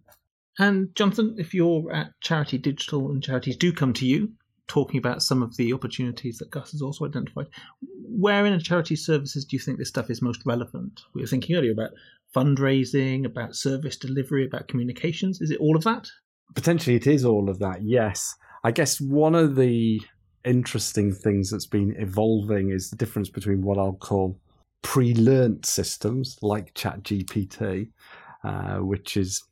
And 0.59 0.95
Jonathan, 0.95 1.35
if 1.39 1.53
you're 1.53 1.93
at 1.93 2.12
Charity 2.21 2.59
Digital 2.59 3.11
and 3.11 3.23
charities 3.23 3.56
do 3.56 3.73
come 3.73 3.93
to 3.95 4.06
you 4.06 4.33
talking 4.67 4.99
about 4.99 5.23
some 5.23 5.43
of 5.43 5.56
the 5.56 5.73
opportunities 5.73 6.39
that 6.39 6.51
Gus 6.51 6.73
has 6.73 6.81
also 6.81 7.05
identified, 7.05 7.47
where 7.83 8.47
in 8.47 8.53
a 8.53 8.61
charity 8.61 8.97
services 8.97 9.45
do 9.45 9.56
you 9.56 9.61
think 9.61 9.79
this 9.79 9.89
stuff 9.89 10.11
is 10.11 10.23
most 10.23 10.43
relevant? 10.47 11.03
We 11.15 11.21
were 11.21 11.27
thinking 11.27 11.56
earlier 11.56 11.73
about 11.73 11.91
fundraising, 12.35 13.27
about 13.27 13.55
service 13.55 13.97
delivery, 13.97 14.47
about 14.47 14.69
communications. 14.69 15.41
Is 15.41 15.51
it 15.51 15.61
all 15.61 15.77
of 15.77 15.85
that? 15.85 16.09
Potentially, 16.55 16.97
it 16.97 17.06
is 17.06 17.25
all 17.25 17.51
of 17.51 17.59
that, 17.59 17.83
yes. 17.83 18.35
I 18.62 18.71
guess 18.71 19.01
one 19.01 19.35
of 19.35 19.56
the 19.56 20.01
interesting 20.45 21.12
things 21.12 21.51
that's 21.51 21.67
been 21.67 21.95
evolving 21.99 22.71
is 22.71 22.91
the 22.91 22.97
difference 22.97 23.29
between 23.29 23.62
what 23.62 23.79
I'll 23.79 23.95
call 23.95 24.39
pre 24.83 25.15
learnt 25.15 25.67
systems 25.67 26.37
like 26.43 26.75
ChatGPT, 26.75 27.91
uh, 28.45 28.77
which 28.77 29.17
is 29.17 29.43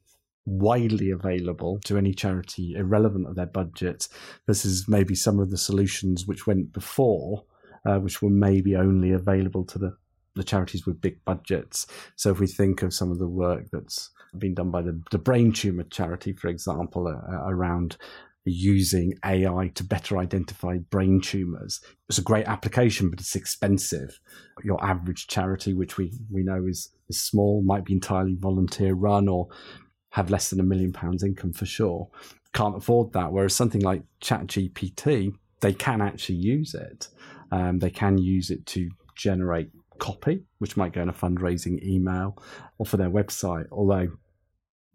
widely 0.44 1.10
available 1.10 1.78
to 1.84 1.96
any 1.96 2.12
charity, 2.12 2.74
irrelevant 2.74 3.26
of 3.26 3.36
their 3.36 3.46
budget, 3.46 4.08
versus 4.46 4.86
maybe 4.88 5.14
some 5.14 5.38
of 5.38 5.50
the 5.50 5.58
solutions 5.58 6.26
which 6.26 6.46
went 6.46 6.72
before, 6.72 7.44
uh, 7.86 7.98
which 7.98 8.22
were 8.22 8.30
maybe 8.30 8.76
only 8.76 9.12
available 9.12 9.64
to 9.64 9.78
the, 9.78 9.96
the 10.34 10.44
charities 10.44 10.86
with 10.86 11.00
big 11.00 11.24
budgets. 11.24 11.86
So 12.16 12.30
if 12.30 12.40
we 12.40 12.46
think 12.46 12.82
of 12.82 12.94
some 12.94 13.10
of 13.10 13.18
the 13.18 13.28
work 13.28 13.66
that's 13.72 14.10
been 14.38 14.54
done 14.54 14.70
by 14.70 14.82
the, 14.82 15.00
the 15.10 15.18
Brain 15.18 15.52
Tumor 15.52 15.84
Charity, 15.84 16.32
for 16.32 16.48
example, 16.48 17.06
uh, 17.06 17.48
around 17.48 17.96
using 18.44 19.14
AI 19.24 19.70
to 19.74 19.84
better 19.84 20.18
identify 20.18 20.78
brain 20.90 21.20
tumors. 21.20 21.80
It's 22.08 22.18
a 22.18 22.22
great 22.22 22.46
application, 22.46 23.08
but 23.08 23.20
it's 23.20 23.36
expensive. 23.36 24.18
Your 24.64 24.84
average 24.84 25.28
charity, 25.28 25.74
which 25.74 25.96
we, 25.96 26.12
we 26.30 26.42
know 26.42 26.66
is, 26.66 26.90
is 27.08 27.22
small, 27.22 27.62
might 27.62 27.84
be 27.84 27.92
entirely 27.92 28.34
volunteer 28.34 28.94
run 28.94 29.28
or 29.28 29.48
have 30.12 30.30
less 30.30 30.50
than 30.50 30.60
a 30.60 30.64
million 30.64 30.92
pounds 30.92 31.22
income 31.22 31.52
for 31.52 31.66
sure 31.66 32.08
can't 32.52 32.76
afford 32.76 33.12
that. 33.12 33.32
Whereas 33.32 33.54
something 33.54 33.80
like 33.80 34.02
ChatGPT, 34.20 35.34
they 35.60 35.72
can 35.72 36.00
actually 36.00 36.36
use 36.36 36.74
it. 36.74 37.08
Um, 37.50 37.78
they 37.78 37.90
can 37.90 38.18
use 38.18 38.50
it 38.50 38.66
to 38.66 38.90
generate 39.14 39.70
copy, 39.98 40.44
which 40.58 40.76
might 40.76 40.92
go 40.92 41.02
in 41.02 41.08
a 41.08 41.14
fundraising 41.14 41.82
email 41.82 42.42
or 42.78 42.86
for 42.86 42.96
their 42.96 43.10
website. 43.10 43.66
Although 43.70 44.08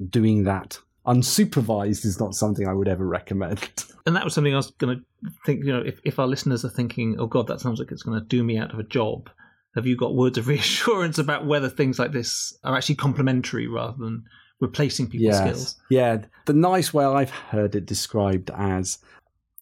doing 0.09 0.43
that 0.43 0.79
unsupervised 1.05 2.05
is 2.05 2.19
not 2.19 2.35
something 2.35 2.67
I 2.67 2.73
would 2.73 2.87
ever 2.87 3.05
recommend. 3.05 3.69
And 4.05 4.15
that 4.15 4.23
was 4.23 4.33
something 4.33 4.53
I 4.53 4.55
was 4.55 4.71
going 4.71 4.99
to 4.99 5.31
think. 5.45 5.65
You 5.65 5.73
know, 5.73 5.81
if, 5.81 5.99
if 6.05 6.17
our 6.17 6.27
listeners 6.27 6.63
are 6.63 6.69
thinking, 6.69 7.17
"Oh 7.19 7.27
God, 7.27 7.47
that 7.47 7.59
sounds 7.59 7.77
like 7.77 7.91
it's 7.91 8.03
going 8.03 8.17
to 8.17 8.25
do 8.25 8.41
me 8.41 8.57
out 8.57 8.71
of 8.71 8.79
a 8.79 8.83
job," 8.83 9.29
have 9.75 9.85
you 9.85 9.97
got 9.97 10.15
words 10.15 10.37
of 10.37 10.47
reassurance 10.47 11.17
about 11.17 11.45
whether 11.45 11.67
things 11.67 11.99
like 11.99 12.13
this 12.13 12.57
are 12.63 12.77
actually 12.77 12.95
complementary 12.95 13.67
rather 13.67 13.97
than 13.99 14.23
replacing 14.59 15.07
people's 15.07 15.35
yes. 15.35 15.39
skills. 15.39 15.75
Yeah, 15.89 16.17
the 16.45 16.53
nice 16.53 16.93
way 16.93 17.05
I've 17.05 17.29
heard 17.29 17.75
it 17.75 17.85
described 17.85 18.49
as 18.51 18.99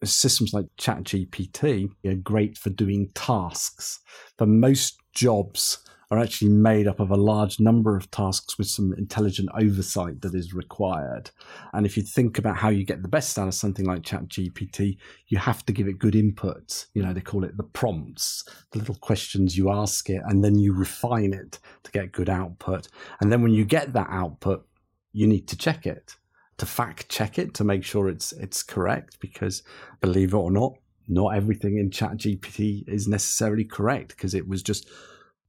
systems 0.04 0.54
like 0.54 0.66
ChatGPT 0.78 1.90
are 2.06 2.16
great 2.16 2.58
for 2.58 2.70
doing 2.70 3.10
tasks. 3.14 4.00
But 4.38 4.48
most 4.48 4.98
jobs 5.14 5.80
are 6.12 6.20
actually 6.20 6.52
made 6.52 6.88
up 6.88 7.00
of 7.00 7.10
a 7.10 7.16
large 7.16 7.60
number 7.60 7.98
of 7.98 8.12
tasks 8.12 8.58
with 8.58 8.68
some 8.68 8.94
intelligent 8.94 9.50
oversight 9.60 10.22
that 10.22 10.36
is 10.36 10.54
required. 10.54 11.32
And 11.74 11.86
if 11.86 11.98
you 11.98 12.04
think 12.04 12.38
about 12.38 12.58
how 12.58 12.70
you 12.70 12.86
get 12.86 13.02
the 13.02 13.08
best 13.08 13.40
out 13.40 13.48
of 13.48 13.56
something 13.56 13.86
like 13.86 14.04
ChatGPT, 14.04 14.98
you 15.28 15.38
have 15.40 15.66
to 15.66 15.74
give 15.74 15.88
it 15.88 15.98
good 15.98 16.16
input. 16.16 16.86
You 16.94 17.02
know, 17.02 17.12
they 17.12 17.22
call 17.22 17.44
it 17.44 17.58
the 17.58 17.64
prompts, 17.64 18.44
the 18.72 18.80
little 18.80 18.96
questions 18.96 19.58
you 19.58 19.72
ask 19.72 20.10
it, 20.10 20.22
and 20.28 20.44
then 20.44 20.60
you 20.60 20.74
refine 20.74 21.34
it 21.34 21.60
to 21.84 21.92
get 21.92 22.12
good 22.12 22.30
output. 22.30 22.88
And 23.20 23.32
then 23.32 23.42
when 23.42 23.54
you 23.54 23.66
get 23.66 23.94
that 23.94 24.08
output, 24.10 24.68
you 25.16 25.26
need 25.26 25.48
to 25.48 25.58
check 25.58 25.86
it 25.86 26.16
to 26.58 26.66
fact 26.66 27.10
check 27.10 27.40
it 27.40 27.54
to 27.54 27.64
make 27.64 27.84
sure 27.84 28.10
it's 28.10 28.32
it's 28.34 28.62
correct 28.62 29.18
because 29.20 29.64
believe 30.02 30.34
it 30.34 30.38
or 30.38 30.52
not 30.52 30.74
not 31.08 31.36
everything 31.36 31.78
in 31.78 31.90
chat 31.90 32.18
gpt 32.18 32.88
is 32.88 33.08
necessarily 33.08 33.64
correct 33.64 34.10
because 34.10 34.34
it 34.34 34.48
was 34.48 34.62
just 34.62 34.90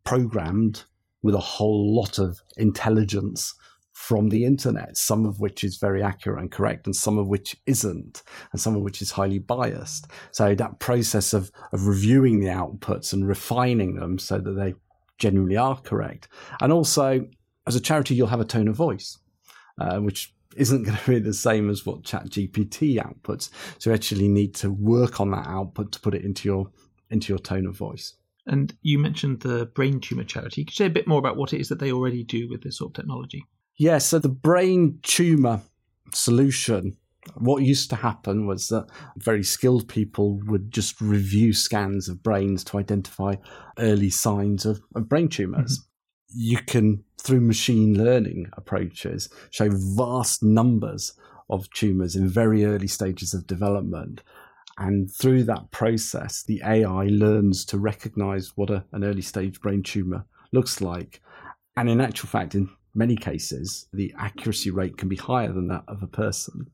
programmed 0.05 0.85
with 1.23 1.35
a 1.35 1.39
whole 1.39 1.95
lot 1.95 2.19
of 2.19 2.41
intelligence 2.57 3.55
from 3.93 4.29
the 4.29 4.45
internet 4.45 4.97
some 4.97 5.25
of 5.25 5.41
which 5.41 5.65
is 5.65 5.79
very 5.79 6.03
accurate 6.03 6.39
and 6.39 6.53
correct 6.53 6.87
and 6.87 6.95
some 6.95 7.19
of 7.19 7.27
which 7.29 7.57
isn't 7.67 8.23
and 8.53 8.61
some 8.61 8.77
of 8.77 8.83
which 8.83 9.01
is 9.01 9.11
highly 9.11 9.39
biased. 9.39 10.07
So 10.33 10.55
that 10.55 10.79
process 10.81 11.33
of 11.33 11.51
of 11.73 11.87
reviewing 11.87 12.41
the 12.41 12.49
outputs 12.49 13.15
and 13.15 13.27
refining 13.27 13.95
them 13.95 14.19
so 14.19 14.39
that 14.39 14.53
they 14.53 14.75
genuinely 15.19 15.57
are 15.57 15.81
correct. 15.81 16.29
And 16.61 16.73
also 16.73 17.27
as 17.67 17.75
a 17.75 17.81
charity 17.81 18.15
you'll 18.15 18.27
have 18.29 18.41
a 18.41 18.45
tone 18.45 18.69
of 18.69 18.77
voice 18.77 19.19
uh, 19.79 19.99
which 19.99 20.35
isn't 20.57 20.83
going 20.85 20.99
to 20.99 21.11
be 21.11 21.19
the 21.19 21.35
same 21.35 21.71
as 21.71 21.85
what 21.85 22.03
ChatGPT 22.03 22.97
outputs. 23.03 23.51
So 23.79 23.91
you 23.91 23.95
actually 23.95 24.29
need 24.29 24.55
to 24.57 24.71
work 24.71 25.21
on 25.21 25.31
that 25.33 25.47
output 25.47 25.93
to 25.93 26.01
put 26.01 26.15
it 26.15 26.25
into 26.25 26.49
your 26.49 26.71
into 27.11 27.33
your 27.33 27.39
tone 27.39 27.67
of 27.67 27.77
voice. 27.77 28.15
And 28.47 28.77
you 28.83 28.99
mentioned 28.99 29.41
the 29.41 29.67
brain 29.67 30.01
tumor 30.01 30.25
charity. 30.25 30.65
Could 30.65 30.73
you 30.73 30.85
say 30.85 30.87
a 30.87 30.91
bit 30.91 31.09
more 31.09 31.19
about 31.19 31.37
what 31.37 31.53
it 31.53 31.61
is 31.61 31.69
that 31.69 31.79
they 31.79 31.93
already 31.93 32.25
do 32.25 32.49
with 32.49 32.63
this 32.63 32.79
sort 32.79 32.91
of 32.91 32.95
technology? 32.95 33.45
Yeah, 33.77 33.99
so 33.99 34.19
the 34.19 34.29
brain 34.29 35.01
tumor 35.03 35.61
solution 36.13 36.97
What 37.35 37.63
used 37.65 37.91
to 37.91 37.97
happen 37.97 38.47
was 38.47 38.69
that 38.69 38.87
very 39.17 39.43
skilled 39.43 39.89
people 39.89 40.41
would 40.47 40.71
just 40.71 41.01
review 41.01 41.53
scans 41.53 42.09
of 42.09 42.23
brains 42.23 42.63
to 42.65 42.79
identify 42.79 43.37
early 43.79 44.11
signs 44.11 44.65
of, 44.65 44.81
of 44.95 45.09
brain 45.09 45.29
tumors. 45.29 45.81
Mm-hmm. 45.81 45.96
You 46.39 46.59
can, 46.59 47.03
through 47.19 47.41
machine 47.41 47.97
learning 47.97 48.51
approaches, 48.53 49.31
show 49.51 49.71
vast 49.73 50.43
numbers 50.43 51.15
of 51.49 51.71
tumors 51.71 52.15
in 52.15 52.29
very 52.29 52.67
early 52.67 52.89
stages 52.89 53.33
of 53.33 53.47
development. 53.47 54.23
And 54.77 55.11
through 55.11 55.45
that 55.45 55.71
process, 55.71 56.43
the 56.43 56.61
AI 56.63 57.05
learns 57.05 57.65
to 57.67 57.79
recognize 57.79 58.53
what 58.55 58.69
a, 58.69 58.85
an 58.93 59.03
early 59.03 59.23
stage 59.23 59.61
brain 59.63 59.83
tumor 59.83 60.27
looks 60.53 60.83
like. 60.83 61.23
And 61.75 61.89
in 61.89 62.03
actual 62.03 62.29
fact, 62.29 62.55
in 62.55 62.69
many 62.95 63.17
cases, 63.17 63.89
the 63.95 64.15
accuracy 64.19 64.71
rate 64.71 64.99
can 64.99 65.09
be 65.09 65.17
higher 65.17 65.53
than 65.53 65.69
that 65.69 65.85
of 65.89 66.03
a 66.03 66.07
person. 66.07 66.71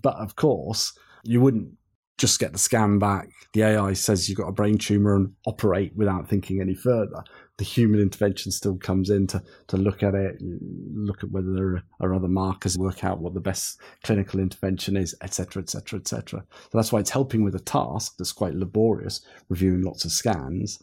But 0.00 0.14
of 0.16 0.36
course, 0.36 0.96
you 1.24 1.40
wouldn't 1.40 1.72
just 2.18 2.40
get 2.40 2.52
the 2.52 2.58
scan 2.58 2.98
back. 2.98 3.28
The 3.52 3.62
AI 3.62 3.92
says 3.92 4.28
you've 4.28 4.38
got 4.38 4.48
a 4.48 4.52
brain 4.52 4.78
tumor 4.78 5.16
and 5.16 5.34
operate 5.46 5.92
without 5.96 6.28
thinking 6.28 6.60
any 6.60 6.74
further. 6.74 7.22
The 7.58 7.64
human 7.64 8.00
intervention 8.00 8.52
still 8.52 8.76
comes 8.76 9.10
in 9.10 9.26
to, 9.28 9.42
to 9.68 9.76
look 9.76 10.02
at 10.02 10.14
it, 10.14 10.36
look 10.40 11.22
at 11.22 11.30
whether 11.30 11.52
there 11.52 11.82
are 12.00 12.14
other 12.14 12.28
markers, 12.28 12.76
work 12.76 13.04
out 13.04 13.20
what 13.20 13.34
the 13.34 13.40
best 13.40 13.80
clinical 14.02 14.40
intervention 14.40 14.96
is, 14.96 15.14
etc., 15.22 15.62
etc., 15.62 15.98
etc. 15.98 16.44
So 16.50 16.78
that's 16.78 16.92
why 16.92 17.00
it's 17.00 17.10
helping 17.10 17.44
with 17.44 17.54
a 17.54 17.60
task 17.60 18.16
that's 18.18 18.32
quite 18.32 18.54
laborious, 18.54 19.20
reviewing 19.48 19.82
lots 19.82 20.04
of 20.04 20.12
scans. 20.12 20.78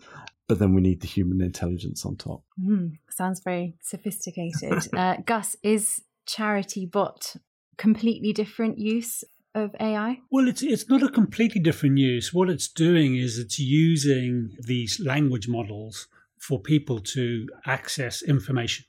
But 0.48 0.60
then 0.60 0.74
we 0.74 0.82
need 0.82 1.02
the 1.02 1.08
human 1.08 1.42
intelligence 1.42 2.06
on 2.06 2.16
top. 2.16 2.44
Mm, 2.62 2.98
sounds 3.10 3.42
very 3.44 3.75
sophisticated. 3.82 4.88
uh, 4.94 5.18
Gus, 5.25 5.56
is 5.63 6.02
Charity 6.25 6.86
Bot 6.86 7.36
completely 7.78 8.34
different 8.34 8.78
use 8.78 9.24
of 9.55 9.75
AI? 9.79 10.19
Well, 10.31 10.48
it's 10.48 10.63
it's 10.63 10.89
not 10.89 11.03
a 11.03 11.10
completely 11.10 11.62
different 11.62 11.98
use. 11.98 12.33
What 12.33 12.50
it's 12.50 12.67
doing 12.67 13.15
is 13.15 13.38
it's 13.38 13.60
using 13.60 14.55
these 14.60 15.00
language 15.00 15.48
models 15.48 16.07
for 16.38 16.60
people 16.60 17.00
to 17.00 17.48
access 17.65 18.22
information. 18.22 18.86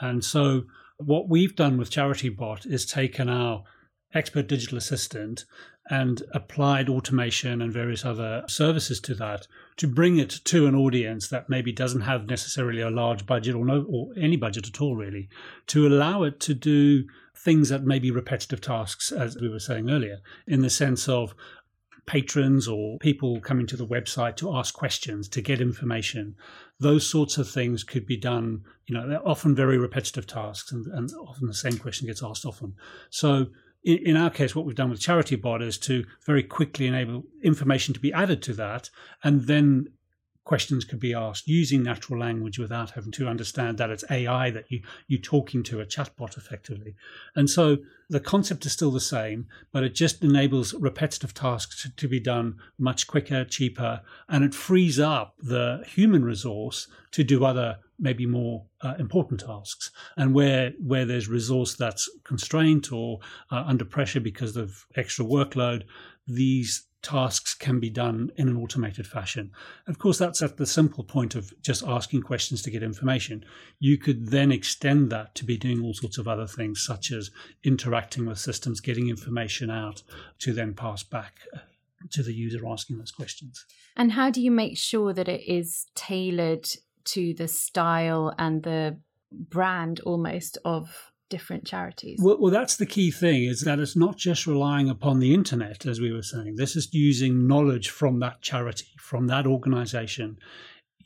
And 0.00 0.24
so 0.24 0.64
what 0.98 1.28
we've 1.28 1.56
done 1.56 1.78
with 1.78 1.90
CharityBot 1.90 2.66
is 2.66 2.86
taken 2.86 3.28
our 3.28 3.64
expert 4.14 4.46
digital 4.46 4.78
assistant 4.78 5.44
and 5.90 6.22
applied 6.32 6.88
automation 6.88 7.60
and 7.60 7.72
various 7.72 8.04
other 8.04 8.44
services 8.46 9.00
to 9.00 9.14
that 9.14 9.48
to 9.76 9.88
bring 9.88 10.18
it 10.18 10.30
to 10.44 10.66
an 10.66 10.76
audience 10.76 11.28
that 11.28 11.48
maybe 11.48 11.72
doesn't 11.72 12.02
have 12.02 12.28
necessarily 12.28 12.80
a 12.80 12.90
large 12.90 13.26
budget 13.26 13.54
or 13.54 13.64
no 13.64 13.84
or 13.88 14.12
any 14.16 14.36
budget 14.36 14.68
at 14.68 14.80
all 14.80 14.94
really 14.94 15.28
to 15.66 15.86
allow 15.86 16.22
it 16.22 16.38
to 16.38 16.54
do 16.54 17.04
things 17.36 17.68
that 17.68 17.84
may 17.84 17.98
be 17.98 18.10
repetitive 18.10 18.60
tasks, 18.60 19.10
as 19.10 19.36
we 19.36 19.48
were 19.48 19.58
saying 19.58 19.90
earlier, 19.90 20.18
in 20.46 20.62
the 20.62 20.70
sense 20.70 21.08
of 21.08 21.34
patrons 22.06 22.66
or 22.66 22.98
people 22.98 23.40
coming 23.40 23.66
to 23.66 23.76
the 23.76 23.86
website 23.86 24.36
to 24.36 24.54
ask 24.54 24.74
questions, 24.74 25.28
to 25.28 25.40
get 25.40 25.60
information. 25.60 26.34
Those 26.80 27.08
sorts 27.08 27.38
of 27.38 27.48
things 27.48 27.84
could 27.84 28.06
be 28.06 28.16
done, 28.16 28.62
you 28.86 28.94
know, 28.94 29.08
they're 29.08 29.26
often 29.26 29.54
very 29.54 29.78
repetitive 29.78 30.26
tasks 30.26 30.72
and, 30.72 30.86
and 30.86 31.10
often 31.12 31.46
the 31.46 31.54
same 31.54 31.78
question 31.78 32.08
gets 32.08 32.22
asked 32.22 32.44
often. 32.44 32.74
So 33.10 33.46
in, 33.84 33.98
in 33.98 34.16
our 34.16 34.30
case, 34.30 34.54
what 34.54 34.66
we've 34.66 34.74
done 34.74 34.90
with 34.90 35.00
Charity 35.00 35.36
CharityBot 35.36 35.62
is 35.62 35.78
to 35.78 36.04
very 36.26 36.42
quickly 36.42 36.86
enable 36.86 37.24
information 37.42 37.94
to 37.94 38.00
be 38.00 38.12
added 38.12 38.42
to 38.42 38.54
that 38.54 38.90
and 39.22 39.42
then 39.46 39.86
questions 40.44 40.84
could 40.84 40.98
be 40.98 41.14
asked 41.14 41.46
using 41.46 41.82
natural 41.82 42.18
language 42.18 42.58
without 42.58 42.90
having 42.90 43.12
to 43.12 43.28
understand 43.28 43.78
that 43.78 43.90
it's 43.90 44.04
AI 44.10 44.50
that 44.50 44.70
you 44.70 44.82
you're 45.06 45.20
talking 45.20 45.62
to 45.62 45.80
a 45.80 45.86
chatbot 45.86 46.36
effectively. 46.36 46.94
And 47.36 47.48
so 47.48 47.78
the 48.10 48.20
concept 48.20 48.66
is 48.66 48.72
still 48.72 48.90
the 48.90 49.00
same, 49.00 49.46
but 49.72 49.84
it 49.84 49.94
just 49.94 50.22
enables 50.22 50.74
repetitive 50.74 51.32
tasks 51.32 51.82
to, 51.82 51.94
to 51.96 52.08
be 52.08 52.20
done 52.20 52.56
much 52.78 53.06
quicker, 53.06 53.44
cheaper, 53.44 54.02
and 54.28 54.44
it 54.44 54.54
frees 54.54 54.98
up 54.98 55.34
the 55.38 55.84
human 55.86 56.24
resource 56.24 56.88
to 57.12 57.22
do 57.22 57.44
other 57.44 57.78
maybe 57.98 58.26
more 58.26 58.64
uh, 58.80 58.94
important 58.98 59.40
tasks. 59.40 59.90
And 60.16 60.34
where 60.34 60.72
where 60.80 61.04
there's 61.04 61.28
resource 61.28 61.74
that's 61.74 62.10
constrained 62.24 62.88
or 62.92 63.20
uh, 63.50 63.64
under 63.66 63.84
pressure 63.84 64.20
because 64.20 64.56
of 64.56 64.86
extra 64.96 65.24
workload, 65.24 65.84
these 66.26 66.86
tasks 67.02 67.54
can 67.54 67.80
be 67.80 67.90
done 67.90 68.30
in 68.36 68.48
an 68.48 68.56
automated 68.56 69.06
fashion. 69.06 69.50
Of 69.86 69.98
course, 69.98 70.18
that's 70.18 70.40
at 70.40 70.56
the 70.56 70.66
simple 70.66 71.04
point 71.04 71.34
of 71.34 71.52
just 71.60 71.84
asking 71.84 72.22
questions 72.22 72.62
to 72.62 72.70
get 72.70 72.82
information. 72.82 73.44
You 73.78 73.98
could 73.98 74.28
then 74.28 74.52
extend 74.52 75.10
that 75.10 75.34
to 75.36 75.44
be 75.44 75.56
doing 75.56 75.82
all 75.82 75.94
sorts 75.94 76.18
of 76.18 76.28
other 76.28 76.46
things, 76.46 76.82
such 76.82 77.10
as 77.10 77.30
interacting 77.64 78.26
with 78.26 78.38
systems, 78.38 78.80
getting 78.80 79.08
information 79.08 79.70
out 79.70 80.02
to 80.40 80.52
then 80.52 80.74
pass 80.74 81.02
back 81.02 81.40
uh, 81.54 81.58
to 82.10 82.22
the 82.22 82.34
user 82.34 82.66
asking 82.66 82.98
those 82.98 83.12
questions. 83.12 83.66
And 83.96 84.12
how 84.12 84.30
do 84.30 84.40
you 84.40 84.50
make 84.50 84.78
sure 84.78 85.12
that 85.12 85.28
it 85.28 85.42
is 85.46 85.86
tailored 85.94 86.68
to 87.04 87.34
the 87.34 87.48
style 87.48 88.32
and 88.38 88.62
the 88.62 88.98
brand 89.32 90.00
almost 90.00 90.58
of 90.64 91.11
different 91.32 91.64
charities. 91.64 92.18
Well, 92.22 92.36
well, 92.38 92.52
that's 92.52 92.76
the 92.76 92.84
key 92.84 93.10
thing 93.10 93.44
is 93.44 93.62
that 93.62 93.78
it's 93.78 93.96
not 93.96 94.18
just 94.18 94.46
relying 94.46 94.90
upon 94.90 95.18
the 95.18 95.32
internet, 95.32 95.86
as 95.86 95.98
we 95.98 96.12
were 96.12 96.22
saying. 96.22 96.56
This 96.56 96.76
is 96.76 96.92
using 96.92 97.46
knowledge 97.46 97.88
from 97.88 98.20
that 98.20 98.42
charity, 98.42 98.88
from 98.98 99.28
that 99.28 99.46
organization, 99.46 100.38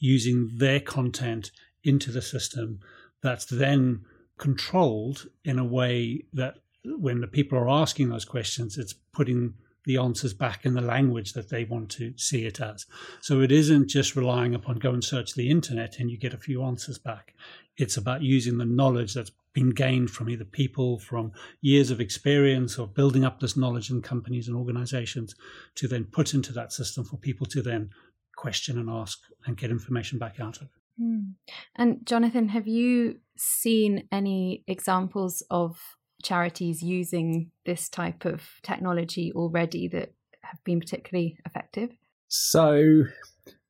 using 0.01 0.51
their 0.53 0.81
content 0.81 1.53
into 1.85 2.11
the 2.11 2.21
system 2.21 2.81
that's 3.23 3.45
then 3.45 4.05
controlled 4.37 5.29
in 5.45 5.61
a 5.61 5.65
way 5.65 6.25
that 6.33 6.57
when 6.85 7.21
the 7.21 7.29
people 7.29 7.57
are 7.57 7.71
asking 7.71 8.09
those 8.09 8.25
questions, 8.25 8.77
it's 8.77 8.95
putting 9.13 9.55
the 9.87 9.97
answers 9.97 10.35
back 10.35 10.67
in 10.67 10.75
the 10.75 10.81
language 10.81 11.33
that 11.33 11.49
they 11.49 11.65
want 11.65 11.91
to 11.93 12.13
see 12.17 12.45
it 12.45 12.61
as. 12.61 12.87
So 13.23 13.41
it 13.41 13.51
isn't 13.51 13.89
just 13.89 14.17
relying 14.17 14.55
upon 14.55 14.77
go 14.77 14.93
and 14.93 15.03
search 15.03 15.35
the 15.35 15.49
internet 15.49 15.99
and 15.99 16.11
you 16.11 16.19
get 16.19 16.35
a 16.35 16.39
few 16.39 16.63
answers 16.63 16.99
back. 16.99 17.35
It's 17.77 17.97
about 17.97 18.23
using 18.23 18.59
the 18.59 18.65
knowledge 18.65 19.15
that's 19.15 19.31
been 19.53 19.71
gained 19.71 20.11
from 20.11 20.29
either 20.29 20.45
people, 20.45 20.99
from 20.99 21.33
years 21.63 21.91
of 21.91 22.01
experience 22.01 22.79
or 22.79 22.87
building 22.87 23.25
up 23.25 23.41
this 23.41 23.57
knowledge 23.57 23.91
in 23.91 24.03
companies 24.03 24.49
and 24.49 24.57
organizations 24.57 25.35
to 25.77 25.89
then 25.89 26.05
put 26.05 26.35
into 26.35 26.53
that 26.53 26.73
system 26.73 27.05
for 27.05 27.17
people 27.17 27.47
to 27.47 27.63
then 27.63 27.89
question 28.37 28.79
and 28.79 28.91
ask 28.91 29.19
and 29.47 29.57
get 29.57 29.71
information 29.71 30.19
back 30.19 30.41
out 30.41 30.61
of. 30.61 30.69
Mm. 31.01 31.35
And 31.77 32.05
Jonathan, 32.05 32.49
have 32.49 32.67
you 32.67 33.21
seen 33.37 34.09
any 34.11 34.65
examples 34.67 35.43
of 35.51 35.96
charities 36.23 36.83
using 36.83 37.51
this 37.65 37.89
type 37.89 38.25
of 38.25 38.43
technology 38.63 39.33
already 39.35 39.89
that 39.89 40.13
have 40.43 40.63
been 40.65 40.81
particularly 40.81 41.39
effective? 41.45 41.91
So 42.29 43.05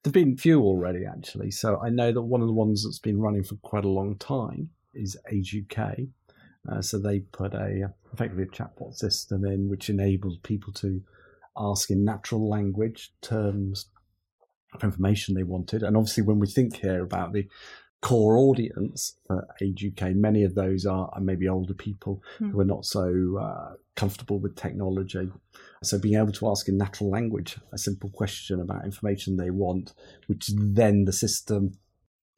there've 0.02 0.14
been 0.14 0.36
few 0.36 0.62
already, 0.62 1.04
actually. 1.04 1.50
So 1.50 1.80
I 1.80 1.90
know 1.90 2.12
that 2.12 2.22
one 2.22 2.40
of 2.40 2.46
the 2.46 2.52
ones 2.52 2.84
that's 2.84 2.98
been 2.98 3.20
running 3.20 3.42
for 3.42 3.56
quite 3.56 3.84
a 3.84 3.88
long 3.88 4.16
time 4.18 4.70
is 4.94 5.16
Age 5.30 5.56
UK. 5.62 5.98
Uh, 6.70 6.80
so 6.80 6.98
they 6.98 7.20
put 7.20 7.54
a 7.54 7.92
effectively 8.12 8.44
a 8.44 8.46
chatbot 8.46 8.94
system 8.94 9.44
in 9.44 9.68
which 9.68 9.90
enables 9.90 10.38
people 10.38 10.72
to 10.72 11.02
ask 11.56 11.90
in 11.90 12.04
natural 12.04 12.48
language 12.48 13.12
terms 13.20 13.86
of 14.72 14.82
information 14.82 15.34
they 15.34 15.42
wanted. 15.42 15.82
And 15.82 15.96
obviously, 15.96 16.22
when 16.22 16.38
we 16.38 16.46
think 16.46 16.76
here 16.76 17.02
about 17.02 17.32
the 17.32 17.46
core 18.02 18.36
audience 18.36 19.16
for 19.26 19.46
Age 19.60 19.84
UK, 19.86 20.10
many 20.10 20.42
of 20.44 20.54
those 20.54 20.86
are, 20.86 21.08
are 21.12 21.20
maybe 21.20 21.48
older 21.48 21.74
people 21.74 22.22
mm. 22.38 22.50
who 22.50 22.60
are 22.60 22.64
not 22.64 22.84
so 22.84 23.38
uh, 23.40 23.74
comfortable 23.96 24.38
with 24.38 24.54
technology. 24.54 25.30
So 25.82 25.98
being 25.98 26.16
able 26.16 26.32
to 26.32 26.48
ask 26.48 26.68
in 26.68 26.76
natural 26.76 27.10
language 27.10 27.58
a 27.72 27.78
simple 27.78 28.10
question 28.10 28.60
about 28.60 28.84
information 28.84 29.36
they 29.36 29.50
want, 29.50 29.94
which 30.26 30.50
then 30.56 31.04
the 31.04 31.12
system 31.12 31.78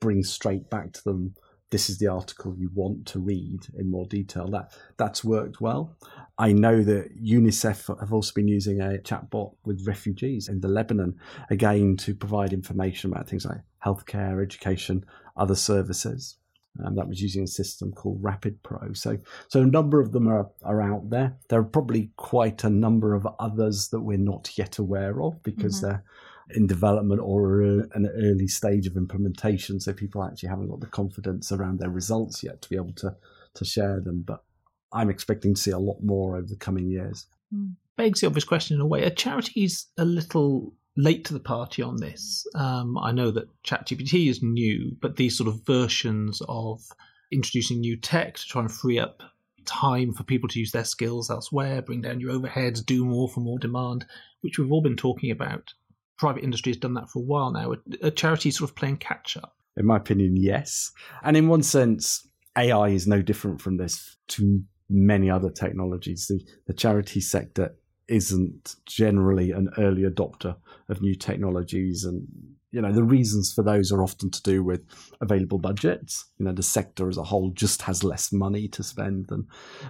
brings 0.00 0.30
straight 0.30 0.70
back 0.70 0.92
to 0.92 1.04
them. 1.04 1.34
This 1.70 1.90
is 1.90 1.98
the 1.98 2.06
article 2.06 2.54
you 2.56 2.70
want 2.72 3.04
to 3.08 3.18
read 3.18 3.66
in 3.76 3.90
more 3.90 4.06
detail. 4.06 4.48
That 4.48 4.72
that's 4.96 5.22
worked 5.22 5.60
well. 5.60 5.96
I 6.38 6.52
know 6.52 6.82
that 6.82 7.22
UNICEF 7.22 7.98
have 8.00 8.12
also 8.12 8.32
been 8.32 8.48
using 8.48 8.80
a 8.80 8.98
chatbot 8.98 9.54
with 9.64 9.86
refugees 9.86 10.48
in 10.48 10.60
the 10.60 10.68
Lebanon 10.68 11.18
again 11.50 11.96
to 11.98 12.14
provide 12.14 12.54
information 12.54 13.12
about 13.12 13.28
things 13.28 13.44
like 13.44 13.60
healthcare, 13.84 14.42
education, 14.42 15.04
other 15.38 15.54
services. 15.54 16.36
Um, 16.84 16.94
that 16.94 17.08
was 17.08 17.20
using 17.20 17.42
a 17.42 17.48
system 17.48 17.90
called 17.90 18.22
Rapid 18.22 18.62
Pro. 18.62 18.92
So, 18.92 19.18
so 19.48 19.62
a 19.62 19.66
number 19.66 20.00
of 20.00 20.12
them 20.12 20.28
are, 20.28 20.48
are 20.62 20.80
out 20.80 21.10
there. 21.10 21.36
There 21.48 21.58
are 21.58 21.64
probably 21.64 22.10
quite 22.16 22.62
a 22.62 22.70
number 22.70 23.14
of 23.14 23.26
others 23.40 23.88
that 23.88 24.00
we're 24.00 24.18
not 24.18 24.56
yet 24.56 24.78
aware 24.78 25.20
of 25.20 25.42
because 25.42 25.76
mm-hmm. 25.76 25.86
they're 25.86 26.04
in 26.50 26.66
development 26.66 27.20
or 27.20 27.60
an 27.62 28.08
early 28.14 28.48
stage 28.48 28.86
of 28.86 28.96
implementation. 28.96 29.80
So 29.80 29.92
people 29.92 30.24
actually 30.24 30.48
haven't 30.48 30.68
got 30.68 30.80
the 30.80 30.86
confidence 30.86 31.52
around 31.52 31.80
their 31.80 31.90
results 31.90 32.42
yet 32.42 32.62
to 32.62 32.68
be 32.68 32.76
able 32.76 32.94
to 32.94 33.16
to 33.54 33.64
share 33.64 34.00
them. 34.00 34.22
But 34.26 34.44
I'm 34.92 35.10
expecting 35.10 35.54
to 35.54 35.60
see 35.60 35.70
a 35.70 35.78
lot 35.78 35.98
more 36.02 36.36
over 36.36 36.46
the 36.46 36.56
coming 36.56 36.88
years. 36.88 37.26
Mm. 37.54 37.74
Begs 37.96 38.20
the 38.20 38.28
obvious 38.28 38.44
question 38.44 38.76
in 38.76 38.80
a 38.80 38.86
way: 38.86 39.04
Are 39.04 39.10
charities 39.10 39.86
a 39.96 40.04
little 40.04 40.72
late 40.98 41.24
to 41.24 41.32
the 41.32 41.40
party 41.40 41.80
on 41.80 41.96
this. 41.96 42.44
Um, 42.56 42.98
I 42.98 43.12
know 43.12 43.30
that 43.30 43.48
ChatGPT 43.62 44.28
is 44.28 44.42
new, 44.42 44.96
but 45.00 45.16
these 45.16 45.38
sort 45.38 45.48
of 45.48 45.64
versions 45.64 46.42
of 46.48 46.82
introducing 47.30 47.80
new 47.80 47.96
tech 47.96 48.34
to 48.34 48.44
try 48.44 48.62
and 48.62 48.70
free 48.70 48.98
up 48.98 49.22
time 49.64 50.12
for 50.12 50.24
people 50.24 50.48
to 50.48 50.58
use 50.58 50.72
their 50.72 50.84
skills 50.84 51.30
elsewhere, 51.30 51.82
bring 51.82 52.00
down 52.00 52.18
your 52.18 52.32
overheads, 52.32 52.84
do 52.84 53.04
more 53.04 53.28
for 53.28 53.40
more 53.40 53.60
demand, 53.60 54.06
which 54.40 54.58
we've 54.58 54.72
all 54.72 54.82
been 54.82 54.96
talking 54.96 55.30
about. 55.30 55.72
Private 56.18 56.42
industry 56.42 56.72
has 56.72 56.78
done 56.78 56.94
that 56.94 57.08
for 57.10 57.20
a 57.20 57.24
while 57.24 57.52
now. 57.52 57.74
A 58.02 58.10
charity 58.10 58.50
sort 58.50 58.68
of 58.68 58.76
playing 58.76 58.96
catch 58.96 59.36
up. 59.36 59.54
In 59.76 59.86
my 59.86 59.98
opinion, 59.98 60.36
yes. 60.36 60.90
And 61.22 61.36
in 61.36 61.46
one 61.46 61.62
sense, 61.62 62.26
AI 62.56 62.88
is 62.88 63.06
no 63.06 63.22
different 63.22 63.60
from 63.60 63.76
this 63.76 64.16
to 64.28 64.64
many 64.90 65.30
other 65.30 65.50
technologies. 65.50 66.26
The, 66.26 66.44
the 66.66 66.72
charity 66.72 67.20
sector 67.20 67.76
isn't 68.08 68.76
generally 68.86 69.52
an 69.52 69.70
early 69.78 70.02
adopter 70.02 70.56
of 70.88 71.02
new 71.02 71.14
technologies 71.14 72.04
and 72.04 72.26
you 72.70 72.82
know 72.82 72.92
the 72.92 73.04
reasons 73.04 73.52
for 73.52 73.62
those 73.62 73.90
are 73.90 74.02
often 74.02 74.30
to 74.30 74.42
do 74.42 74.62
with 74.62 74.82
available 75.20 75.58
budgets. 75.58 76.30
You 76.38 76.44
know 76.44 76.52
the 76.52 76.62
sector 76.62 77.08
as 77.08 77.16
a 77.16 77.22
whole 77.22 77.50
just 77.50 77.82
has 77.82 78.04
less 78.04 78.30
money 78.30 78.68
to 78.68 78.82
spend 78.82 79.28
than 79.28 79.46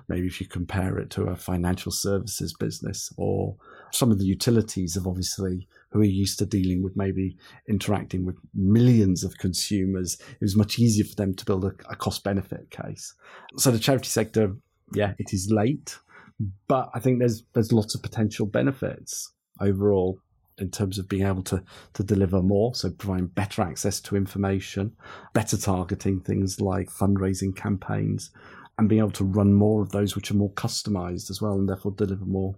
maybe 0.08 0.26
if 0.26 0.40
you 0.40 0.46
compare 0.46 0.96
it 0.98 1.10
to 1.10 1.24
a 1.24 1.36
financial 1.36 1.90
services 1.90 2.54
business 2.58 3.12
or 3.16 3.56
some 3.92 4.12
of 4.12 4.18
the 4.18 4.26
utilities 4.26 4.94
have 4.94 5.06
obviously 5.06 5.66
who 5.90 6.00
are 6.00 6.04
used 6.04 6.38
to 6.38 6.46
dealing 6.46 6.82
with 6.82 6.96
maybe 6.96 7.36
interacting 7.68 8.24
with 8.24 8.36
millions 8.54 9.24
of 9.24 9.38
consumers 9.38 10.20
it 10.20 10.40
was 10.40 10.56
much 10.56 10.78
easier 10.78 11.04
for 11.04 11.16
them 11.16 11.34
to 11.34 11.44
build 11.44 11.64
a, 11.64 11.72
a 11.90 11.96
cost 11.96 12.22
benefit 12.22 12.70
case. 12.70 13.14
So 13.56 13.70
the 13.72 13.78
charity 13.78 14.08
sector 14.08 14.54
yeah 14.94 15.14
it 15.18 15.32
is 15.32 15.50
late 15.50 15.98
but 16.68 16.90
i 16.94 17.00
think 17.00 17.18
there's 17.18 17.44
there's 17.52 17.72
lots 17.72 17.94
of 17.94 18.02
potential 18.02 18.46
benefits 18.46 19.32
overall 19.60 20.20
in 20.58 20.70
terms 20.70 20.98
of 20.98 21.08
being 21.08 21.26
able 21.26 21.42
to 21.42 21.62
to 21.94 22.02
deliver 22.02 22.42
more, 22.42 22.74
so 22.74 22.90
providing 22.90 23.28
better 23.28 23.62
access 23.62 24.00
to 24.00 24.16
information, 24.16 24.92
better 25.32 25.56
targeting 25.56 26.20
things 26.20 26.60
like 26.60 26.90
fundraising 26.90 27.54
campaigns, 27.54 28.30
and 28.78 28.88
being 28.88 29.00
able 29.00 29.10
to 29.12 29.24
run 29.24 29.52
more 29.52 29.82
of 29.82 29.90
those 29.90 30.14
which 30.14 30.30
are 30.30 30.36
more 30.36 30.52
customized 30.52 31.30
as 31.30 31.40
well, 31.40 31.54
and 31.54 31.68
therefore 31.68 31.92
deliver 31.92 32.24
more 32.24 32.54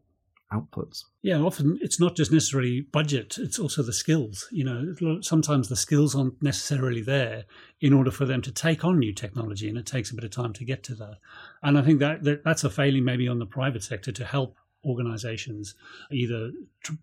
outputs. 0.52 1.04
Yeah, 1.22 1.40
often 1.40 1.78
it's 1.80 2.00
not 2.00 2.16
just 2.16 2.32
necessarily 2.32 2.80
budget; 2.80 3.38
it's 3.38 3.58
also 3.58 3.82
the 3.82 3.92
skills. 3.92 4.48
You 4.50 4.64
know, 4.64 5.20
sometimes 5.20 5.68
the 5.68 5.76
skills 5.76 6.14
aren't 6.14 6.42
necessarily 6.42 7.02
there 7.02 7.44
in 7.80 7.92
order 7.92 8.10
for 8.10 8.24
them 8.24 8.42
to 8.42 8.52
take 8.52 8.84
on 8.84 8.98
new 8.98 9.12
technology, 9.12 9.68
and 9.68 9.78
it 9.78 9.86
takes 9.86 10.10
a 10.10 10.14
bit 10.14 10.24
of 10.24 10.30
time 10.30 10.52
to 10.54 10.64
get 10.64 10.82
to 10.84 10.94
that. 10.96 11.18
And 11.62 11.78
I 11.78 11.82
think 11.82 12.00
that, 12.00 12.24
that 12.24 12.44
that's 12.44 12.64
a 12.64 12.70
failing 12.70 13.04
maybe 13.04 13.28
on 13.28 13.38
the 13.38 13.46
private 13.46 13.82
sector 13.82 14.12
to 14.12 14.24
help 14.24 14.56
organizations 14.84 15.74
either 16.10 16.50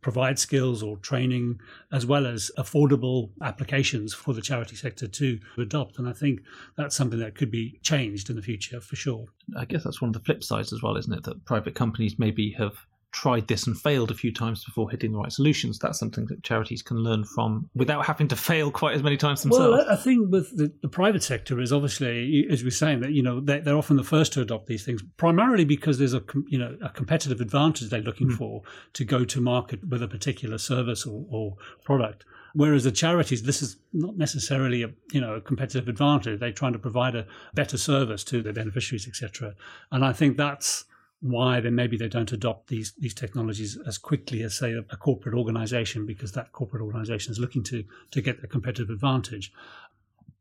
provide 0.01 0.39
skills 0.39 0.81
or 0.81 0.97
training 0.97 1.59
as 1.91 2.05
well 2.05 2.25
as 2.25 2.49
affordable 2.57 3.29
applications 3.43 4.13
for 4.13 4.33
the 4.33 4.41
charity 4.41 4.75
sector 4.75 5.07
to 5.07 5.39
adopt 5.59 5.99
and 5.99 6.09
i 6.09 6.11
think 6.11 6.39
that's 6.75 6.95
something 6.95 7.19
that 7.19 7.35
could 7.35 7.51
be 7.51 7.79
changed 7.83 8.31
in 8.31 8.35
the 8.35 8.41
future 8.41 8.81
for 8.81 8.95
sure 8.95 9.25
i 9.55 9.63
guess 9.63 9.83
that's 9.83 10.01
one 10.01 10.09
of 10.09 10.13
the 10.13 10.19
flip 10.21 10.43
sides 10.43 10.73
as 10.73 10.81
well 10.81 10.97
isn't 10.97 11.13
it 11.13 11.23
that 11.23 11.45
private 11.45 11.75
companies 11.75 12.17
maybe 12.17 12.51
have 12.51 12.73
tried 13.11 13.47
this 13.47 13.65
and 13.67 13.79
failed 13.79 14.11
a 14.11 14.13
few 14.13 14.33
times 14.33 14.63
before 14.63 14.89
hitting 14.89 15.11
the 15.11 15.17
right 15.17 15.31
solutions. 15.31 15.79
That's 15.79 15.97
something 15.97 16.25
that 16.27 16.43
charities 16.43 16.81
can 16.81 16.97
learn 16.97 17.23
from 17.23 17.69
without 17.73 18.05
having 18.05 18.27
to 18.27 18.35
fail 18.35 18.69
quite 18.69 18.95
as 18.95 19.03
many 19.03 19.17
times 19.17 19.41
themselves. 19.41 19.77
Well, 19.77 19.91
I 19.91 19.95
think 19.95 20.29
with 20.29 20.55
the, 20.55 20.71
the 20.81 20.89
private 20.89 21.23
sector 21.23 21.59
is 21.59 21.71
obviously, 21.71 22.45
as 22.49 22.63
we're 22.63 22.71
saying, 22.71 22.99
that 23.01 23.11
you 23.11 23.23
know 23.23 23.39
they're, 23.39 23.61
they're, 23.61 23.77
often 23.77 23.95
the 23.95 24.03
first 24.03 24.33
to 24.33 24.41
adopt 24.41 24.67
these 24.67 24.83
things, 24.83 25.01
primarily 25.17 25.65
because 25.65 25.97
there's 25.97 26.13
a 26.13 26.23
you 26.47 26.57
know 26.57 26.77
a 26.81 26.89
competitive 26.89 27.41
advantage 27.41 27.89
they're 27.89 28.01
looking 28.01 28.29
mm. 28.29 28.37
for 28.37 28.61
to 28.93 29.05
go 29.05 29.23
to 29.23 29.39
market 29.39 29.87
with 29.87 30.03
a 30.03 30.07
particular 30.07 30.57
service 30.57 31.05
or, 31.05 31.25
or 31.29 31.55
product. 31.85 32.25
Whereas 32.53 32.83
the 32.83 32.91
charities, 32.91 33.43
this 33.43 33.61
is 33.61 33.77
not 33.93 34.17
necessarily 34.17 34.83
a 34.83 34.89
you 35.11 35.21
know 35.21 35.35
a 35.35 35.41
competitive 35.41 35.87
advantage. 35.87 36.39
They're 36.39 36.51
trying 36.51 36.73
to 36.73 36.79
provide 36.79 37.15
a 37.15 37.25
better 37.53 37.77
service 37.77 38.23
to 38.25 38.41
their 38.41 38.53
beneficiaries, 38.53 39.07
etc. 39.07 39.53
And 39.91 40.03
I 40.03 40.11
think 40.11 40.37
that's 40.37 40.85
why 41.21 41.59
then 41.59 41.75
maybe 41.75 41.97
they 41.97 42.07
don't 42.07 42.31
adopt 42.31 42.67
these 42.67 42.93
these 42.97 43.13
technologies 43.13 43.77
as 43.87 43.97
quickly 43.97 44.43
as 44.43 44.57
say 44.57 44.73
a, 44.73 44.97
corporate 44.97 45.35
organization 45.35 46.05
because 46.05 46.31
that 46.33 46.51
corporate 46.51 46.83
organization 46.83 47.31
is 47.31 47.39
looking 47.39 47.63
to 47.63 47.83
to 48.11 48.21
get 48.21 48.43
a 48.43 48.47
competitive 48.47 48.89
advantage. 48.89 49.51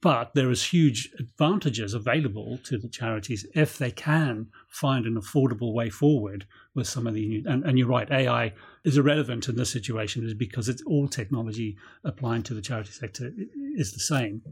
But 0.03 0.35
there 0.35 0.50
is 0.50 0.62
huge 0.62 1.11
advantages 1.18 1.94
available 1.94 2.59
to 2.64 2.77
the 2.77 2.88
charities 2.88 3.46
if 3.55 3.79
they 3.79 3.90
can 3.90 4.48
find 4.68 5.07
an 5.07 5.14
affordable 5.14 5.72
way 5.72 5.88
forward 5.88 6.46
with 6.74 6.87
some 6.87 7.07
of 7.07 7.14
the 7.14 7.27
new 7.27 7.42
and, 7.46 7.64
and 7.64 7.79
you're 7.79 7.88
right 7.88 8.11
ai 8.11 8.53
is 8.85 8.98
irrelevant 8.98 9.48
in 9.48 9.57
this 9.57 9.70
situation 9.70 10.24
is 10.24 10.35
because 10.35 10.68
it's 10.68 10.83
all 10.83 11.09
technology 11.09 11.77
applying 12.05 12.42
to 12.42 12.55
the 12.55 12.61
charity 12.61 12.92
sector 12.92 13.33
is 13.74 13.92
the 13.92 14.00
same. 14.00 14.42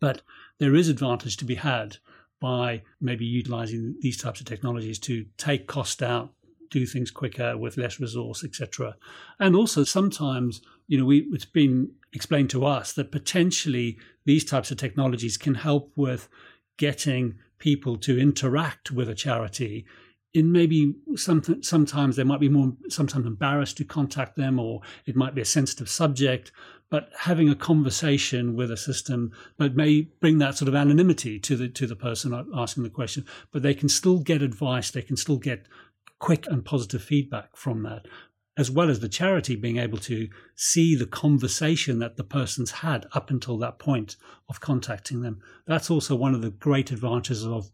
But 0.00 0.22
there 0.58 0.76
is 0.76 0.88
advantage 0.88 1.36
to 1.38 1.44
be 1.44 1.56
had 1.56 1.96
by 2.42 2.82
maybe 3.00 3.24
utilizing 3.24 3.94
these 4.00 4.20
types 4.20 4.40
of 4.40 4.46
technologies 4.46 4.98
to 4.98 5.24
take 5.38 5.68
cost 5.68 6.02
out, 6.02 6.32
do 6.70 6.84
things 6.84 7.12
quicker 7.12 7.56
with 7.56 7.76
less 7.76 8.00
resource, 8.00 8.42
etc. 8.42 8.96
And 9.38 9.54
also 9.54 9.84
sometimes, 9.84 10.60
you 10.88 10.98
know, 10.98 11.04
we, 11.04 11.20
it's 11.32 11.44
been 11.44 11.92
explained 12.12 12.50
to 12.50 12.66
us 12.66 12.92
that 12.94 13.12
potentially 13.12 13.96
these 14.24 14.44
types 14.44 14.72
of 14.72 14.76
technologies 14.76 15.36
can 15.36 15.54
help 15.54 15.92
with 15.94 16.28
getting 16.78 17.36
people 17.58 17.96
to 17.98 18.18
interact 18.18 18.90
with 18.90 19.08
a 19.08 19.14
charity 19.14 19.86
in 20.34 20.50
maybe 20.50 20.94
some, 21.14 21.62
sometimes 21.62 22.16
they 22.16 22.24
might 22.24 22.40
be 22.40 22.48
more 22.48 22.72
sometimes 22.88 23.26
embarrassed 23.26 23.76
to 23.76 23.84
contact 23.84 24.34
them 24.34 24.58
or 24.58 24.80
it 25.06 25.14
might 25.14 25.34
be 25.34 25.42
a 25.42 25.44
sensitive 25.44 25.88
subject 25.88 26.50
but 26.92 27.08
having 27.20 27.48
a 27.48 27.54
conversation 27.54 28.54
with 28.54 28.70
a 28.70 28.76
system 28.76 29.32
that 29.56 29.74
may 29.74 30.02
bring 30.20 30.36
that 30.36 30.58
sort 30.58 30.68
of 30.68 30.74
anonymity 30.74 31.38
to 31.38 31.56
the 31.56 31.66
to 31.66 31.86
the 31.86 31.96
person 31.96 32.46
asking 32.54 32.82
the 32.82 32.90
question, 32.90 33.24
but 33.50 33.62
they 33.62 33.72
can 33.72 33.88
still 33.88 34.18
get 34.18 34.42
advice, 34.42 34.90
they 34.90 35.00
can 35.00 35.16
still 35.16 35.38
get 35.38 35.64
quick 36.18 36.46
and 36.48 36.66
positive 36.66 37.02
feedback 37.02 37.56
from 37.56 37.82
that, 37.82 38.04
as 38.58 38.70
well 38.70 38.90
as 38.90 39.00
the 39.00 39.08
charity 39.08 39.56
being 39.56 39.78
able 39.78 39.96
to 39.96 40.28
see 40.54 40.94
the 40.94 41.06
conversation 41.06 41.98
that 41.98 42.18
the 42.18 42.24
person's 42.24 42.70
had 42.70 43.06
up 43.14 43.30
until 43.30 43.56
that 43.56 43.78
point 43.78 44.16
of 44.50 44.60
contacting 44.60 45.22
them. 45.22 45.40
That's 45.66 45.90
also 45.90 46.14
one 46.14 46.34
of 46.34 46.42
the 46.42 46.50
great 46.50 46.90
advantages 46.90 47.46
of 47.46 47.70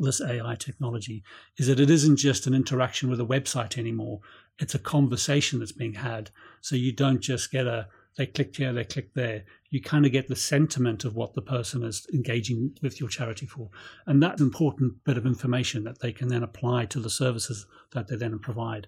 this 0.00 0.22
AI 0.22 0.54
technology 0.54 1.22
is 1.58 1.66
that 1.66 1.80
it 1.80 1.90
isn't 1.90 2.16
just 2.16 2.46
an 2.46 2.54
interaction 2.54 3.10
with 3.10 3.20
a 3.20 3.26
website 3.26 3.76
anymore. 3.76 4.20
It's 4.58 4.74
a 4.74 4.78
conversation 4.78 5.58
that's 5.58 5.72
being 5.72 5.96
had. 5.96 6.30
So 6.62 6.76
you 6.76 6.92
don't 6.92 7.20
just 7.20 7.52
get 7.52 7.66
a 7.66 7.88
they 8.16 8.26
clicked 8.26 8.56
here, 8.56 8.72
they 8.72 8.84
clicked 8.84 9.14
there. 9.14 9.44
You 9.70 9.80
kind 9.80 10.06
of 10.06 10.12
get 10.12 10.28
the 10.28 10.36
sentiment 10.36 11.04
of 11.04 11.16
what 11.16 11.34
the 11.34 11.42
person 11.42 11.82
is 11.82 12.06
engaging 12.14 12.76
with 12.80 13.00
your 13.00 13.08
charity 13.08 13.46
for. 13.46 13.70
And 14.06 14.22
that's 14.22 14.40
an 14.40 14.46
important 14.46 15.04
bit 15.04 15.18
of 15.18 15.26
information 15.26 15.84
that 15.84 16.00
they 16.00 16.12
can 16.12 16.28
then 16.28 16.42
apply 16.42 16.86
to 16.86 17.00
the 17.00 17.10
services 17.10 17.66
that 17.92 18.08
they 18.08 18.16
then 18.16 18.38
provide. 18.38 18.86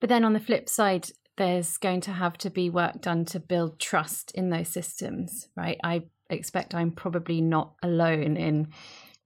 But 0.00 0.08
then 0.08 0.24
on 0.24 0.32
the 0.32 0.40
flip 0.40 0.68
side, 0.68 1.10
there's 1.36 1.76
going 1.76 2.00
to 2.02 2.12
have 2.12 2.38
to 2.38 2.50
be 2.50 2.70
work 2.70 3.00
done 3.00 3.24
to 3.26 3.40
build 3.40 3.78
trust 3.78 4.32
in 4.32 4.50
those 4.50 4.68
systems, 4.68 5.48
right? 5.56 5.78
I 5.84 6.04
expect 6.30 6.74
I'm 6.74 6.92
probably 6.92 7.40
not 7.40 7.74
alone 7.82 8.36
in 8.36 8.68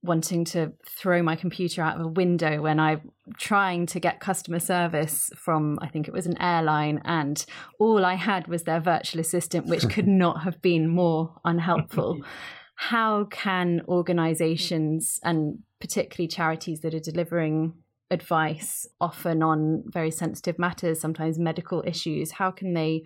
wanting 0.07 0.45
to 0.47 0.73
throw 0.89 1.23
my 1.23 1.37
computer 1.37 1.83
out 1.83 1.97
of 1.99 2.07
a 2.07 2.09
window 2.09 2.63
when 2.63 2.81
I'm 2.81 3.11
trying 3.39 3.87
to 3.87 4.01
get 4.01 4.21
customer 4.21 4.59
service 4.59 5.31
from, 5.37 5.79
I 5.83 5.89
think 5.89 6.09
it 6.09 6.15
was 6.15 6.27
an 6.27 6.41
airline, 6.41 7.03
and 7.05 7.45
all 7.79 8.05
I 8.05 8.15
had 8.15 8.49
was 8.49 8.63
their 8.63 8.81
virtual 8.81 9.21
assistant, 9.21 9.67
which 9.67 9.89
could 9.91 10.07
not 10.07 10.43
have 10.43 10.63
been 10.63 10.89
more 10.89 11.35
unhelpful. 11.45 12.21
How 12.77 13.25
can 13.25 13.83
organizations 13.89 15.19
and 15.23 15.61
particularly 15.81 16.29
charities 16.29 16.81
that 16.81 16.95
are 16.95 17.01
delivering 17.01 17.73
advice, 18.11 18.87
often 19.01 19.43
on 19.43 19.83
very 19.87 20.11
sensitive 20.11 20.59
matters, 20.59 21.01
sometimes 21.01 21.39
medical 21.39 21.83
issues, 21.87 22.33
how 22.33 22.51
can 22.51 22.75
they 22.75 23.03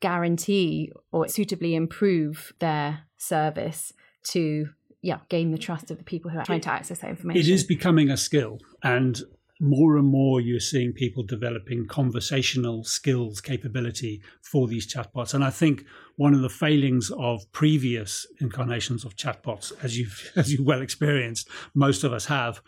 guarantee 0.00 0.92
or 1.12 1.28
suitably 1.28 1.74
improve 1.74 2.52
their 2.58 3.00
service 3.16 3.92
to 4.22 4.68
yeah 5.02 5.18
gain 5.28 5.50
the 5.50 5.58
trust 5.58 5.90
of 5.90 5.98
the 5.98 6.04
people 6.04 6.30
who 6.30 6.38
are 6.38 6.44
trying 6.44 6.60
to 6.60 6.70
access 6.70 6.98
that 6.98 7.10
information. 7.10 7.40
It 7.40 7.48
is 7.48 7.64
becoming 7.64 8.10
a 8.10 8.16
skill, 8.16 8.58
and 8.82 9.20
more 9.60 9.98
and 9.98 10.08
more 10.08 10.40
you're 10.40 10.58
seeing 10.58 10.92
people 10.92 11.22
developing 11.22 11.86
conversational 11.86 12.82
skills 12.82 13.40
capability 13.42 14.22
for 14.42 14.66
these 14.66 14.92
chatbots. 14.92 15.34
And 15.34 15.44
I 15.44 15.50
think 15.50 15.84
one 16.16 16.32
of 16.32 16.40
the 16.40 16.48
failings 16.48 17.10
of 17.18 17.50
previous 17.52 18.26
incarnations 18.40 19.04
of 19.04 19.16
chatbots, 19.16 19.72
as 19.84 19.98
you've 19.98 20.32
as 20.36 20.52
you 20.52 20.64
well 20.64 20.80
experienced, 20.80 21.48
most 21.74 22.04
of 22.04 22.12
us 22.12 22.24
have, 22.26 22.62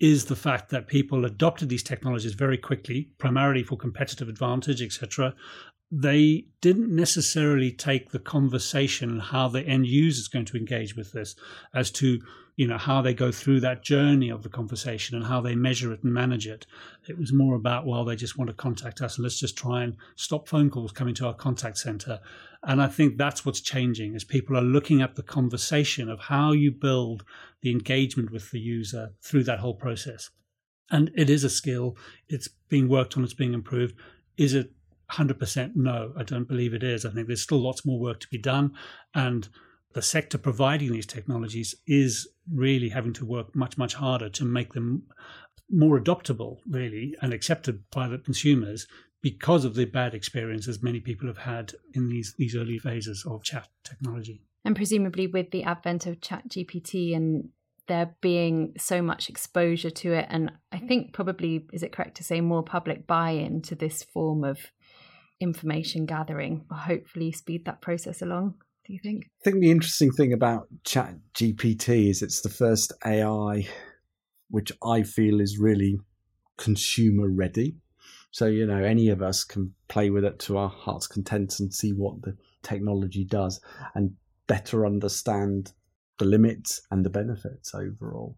is 0.00 0.26
the 0.26 0.36
fact 0.36 0.70
that 0.70 0.86
people 0.86 1.24
adopted 1.24 1.68
these 1.68 1.82
technologies 1.82 2.34
very 2.34 2.56
quickly, 2.56 3.10
primarily 3.18 3.62
for 3.62 3.76
competitive 3.76 4.28
advantage, 4.28 4.80
etc., 4.80 5.34
they 5.90 6.44
didn't 6.60 6.94
necessarily 6.94 7.72
take 7.72 8.10
the 8.10 8.18
conversation 8.18 9.10
and 9.10 9.22
how 9.22 9.48
the 9.48 9.62
end 9.62 9.86
user 9.86 10.20
is 10.20 10.28
going 10.28 10.44
to 10.44 10.56
engage 10.56 10.96
with 10.96 11.12
this 11.12 11.34
as 11.74 11.90
to 11.90 12.20
you 12.56 12.66
know 12.66 12.76
how 12.76 13.00
they 13.00 13.14
go 13.14 13.30
through 13.30 13.60
that 13.60 13.82
journey 13.82 14.28
of 14.28 14.42
the 14.42 14.48
conversation 14.48 15.16
and 15.16 15.26
how 15.26 15.40
they 15.40 15.54
measure 15.54 15.92
it 15.92 16.02
and 16.02 16.12
manage 16.12 16.46
it 16.46 16.66
it 17.08 17.16
was 17.16 17.32
more 17.32 17.54
about 17.54 17.86
well 17.86 18.04
they 18.04 18.16
just 18.16 18.36
want 18.36 18.48
to 18.48 18.54
contact 18.54 19.00
us 19.00 19.16
and 19.16 19.22
let's 19.22 19.40
just 19.40 19.56
try 19.56 19.82
and 19.82 19.96
stop 20.16 20.46
phone 20.48 20.68
calls 20.68 20.92
coming 20.92 21.14
to 21.14 21.26
our 21.26 21.34
contact 21.34 21.78
center 21.78 22.20
and 22.64 22.82
i 22.82 22.86
think 22.86 23.16
that's 23.16 23.46
what's 23.46 23.60
changing 23.60 24.14
is 24.14 24.24
people 24.24 24.56
are 24.58 24.62
looking 24.62 25.00
at 25.00 25.14
the 25.14 25.22
conversation 25.22 26.10
of 26.10 26.20
how 26.20 26.52
you 26.52 26.70
build 26.70 27.24
the 27.62 27.70
engagement 27.70 28.30
with 28.30 28.50
the 28.50 28.60
user 28.60 29.12
through 29.22 29.44
that 29.44 29.60
whole 29.60 29.74
process 29.74 30.30
And 30.90 31.10
it 31.14 31.28
is 31.28 31.44
a 31.44 31.50
skill. 31.50 31.96
It's 32.28 32.48
being 32.68 32.88
worked 32.88 33.16
on. 33.16 33.24
It's 33.24 33.34
being 33.34 33.54
improved. 33.54 33.94
Is 34.36 34.54
it 34.54 34.72
100% 35.12 35.72
no? 35.74 36.12
I 36.16 36.22
don't 36.22 36.48
believe 36.48 36.74
it 36.74 36.82
is. 36.82 37.04
I 37.04 37.10
think 37.10 37.26
there's 37.26 37.42
still 37.42 37.60
lots 37.60 37.84
more 37.84 37.98
work 37.98 38.20
to 38.20 38.28
be 38.28 38.38
done. 38.38 38.74
And 39.14 39.48
the 39.94 40.02
sector 40.02 40.38
providing 40.38 40.92
these 40.92 41.06
technologies 41.06 41.74
is 41.86 42.28
really 42.52 42.90
having 42.90 43.12
to 43.14 43.24
work 43.24 43.54
much, 43.56 43.78
much 43.78 43.94
harder 43.94 44.28
to 44.30 44.44
make 44.44 44.74
them 44.74 45.04
more 45.70 46.00
adoptable, 46.00 46.58
really, 46.68 47.14
and 47.20 47.32
accepted 47.32 47.82
by 47.90 48.08
the 48.08 48.18
consumers 48.18 48.86
because 49.20 49.64
of 49.64 49.74
the 49.74 49.84
bad 49.84 50.14
experiences 50.14 50.82
many 50.82 51.00
people 51.00 51.26
have 51.26 51.38
had 51.38 51.72
in 51.94 52.08
these, 52.08 52.34
these 52.38 52.54
early 52.54 52.78
phases 52.78 53.24
of 53.28 53.42
chat 53.42 53.68
technology. 53.84 54.42
And 54.64 54.76
presumably, 54.76 55.26
with 55.26 55.50
the 55.50 55.64
advent 55.64 56.06
of 56.06 56.20
ChatGPT 56.20 57.16
and 57.16 57.48
there 57.86 58.14
being 58.20 58.74
so 58.78 59.02
much 59.02 59.28
exposure 59.28 59.90
to 59.90 60.12
it, 60.12 60.26
and 60.28 60.52
I 60.70 60.78
think 60.78 61.12
probably, 61.12 61.66
is 61.72 61.82
it 61.82 61.92
correct 61.92 62.16
to 62.18 62.24
say, 62.24 62.40
more 62.40 62.62
public 62.62 63.06
buy 63.06 63.30
in 63.30 63.62
to 63.62 63.74
this 63.74 64.02
form 64.02 64.44
of 64.44 64.58
information 65.40 66.06
gathering 66.06 66.64
will 66.68 66.76
hopefully 66.76 67.32
speed 67.32 67.64
that 67.64 67.80
process 67.80 68.22
along? 68.22 68.54
Do 68.86 68.92
you 68.92 69.00
think? 69.02 69.24
I 69.40 69.44
think 69.44 69.60
the 69.60 69.70
interesting 69.70 70.10
thing 70.10 70.32
about 70.32 70.68
Chat 70.84 71.16
GPT 71.34 72.08
is 72.10 72.22
it's 72.22 72.40
the 72.40 72.48
first 72.48 72.92
AI 73.04 73.66
which 74.50 74.72
I 74.82 75.02
feel 75.02 75.40
is 75.40 75.58
really 75.58 75.98
consumer 76.56 77.28
ready. 77.28 77.76
So, 78.30 78.46
you 78.46 78.66
know, 78.66 78.82
any 78.82 79.08
of 79.08 79.22
us 79.22 79.44
can 79.44 79.74
play 79.88 80.10
with 80.10 80.24
it 80.24 80.38
to 80.40 80.58
our 80.58 80.68
heart's 80.68 81.06
content 81.06 81.60
and 81.60 81.72
see 81.72 81.92
what 81.92 82.22
the 82.22 82.36
technology 82.62 83.24
does 83.24 83.60
and 83.94 84.14
better 84.46 84.86
understand 84.86 85.72
the 86.18 86.24
limits 86.24 86.80
and 86.90 87.04
the 87.04 87.10
benefits 87.10 87.74
overall. 87.74 88.36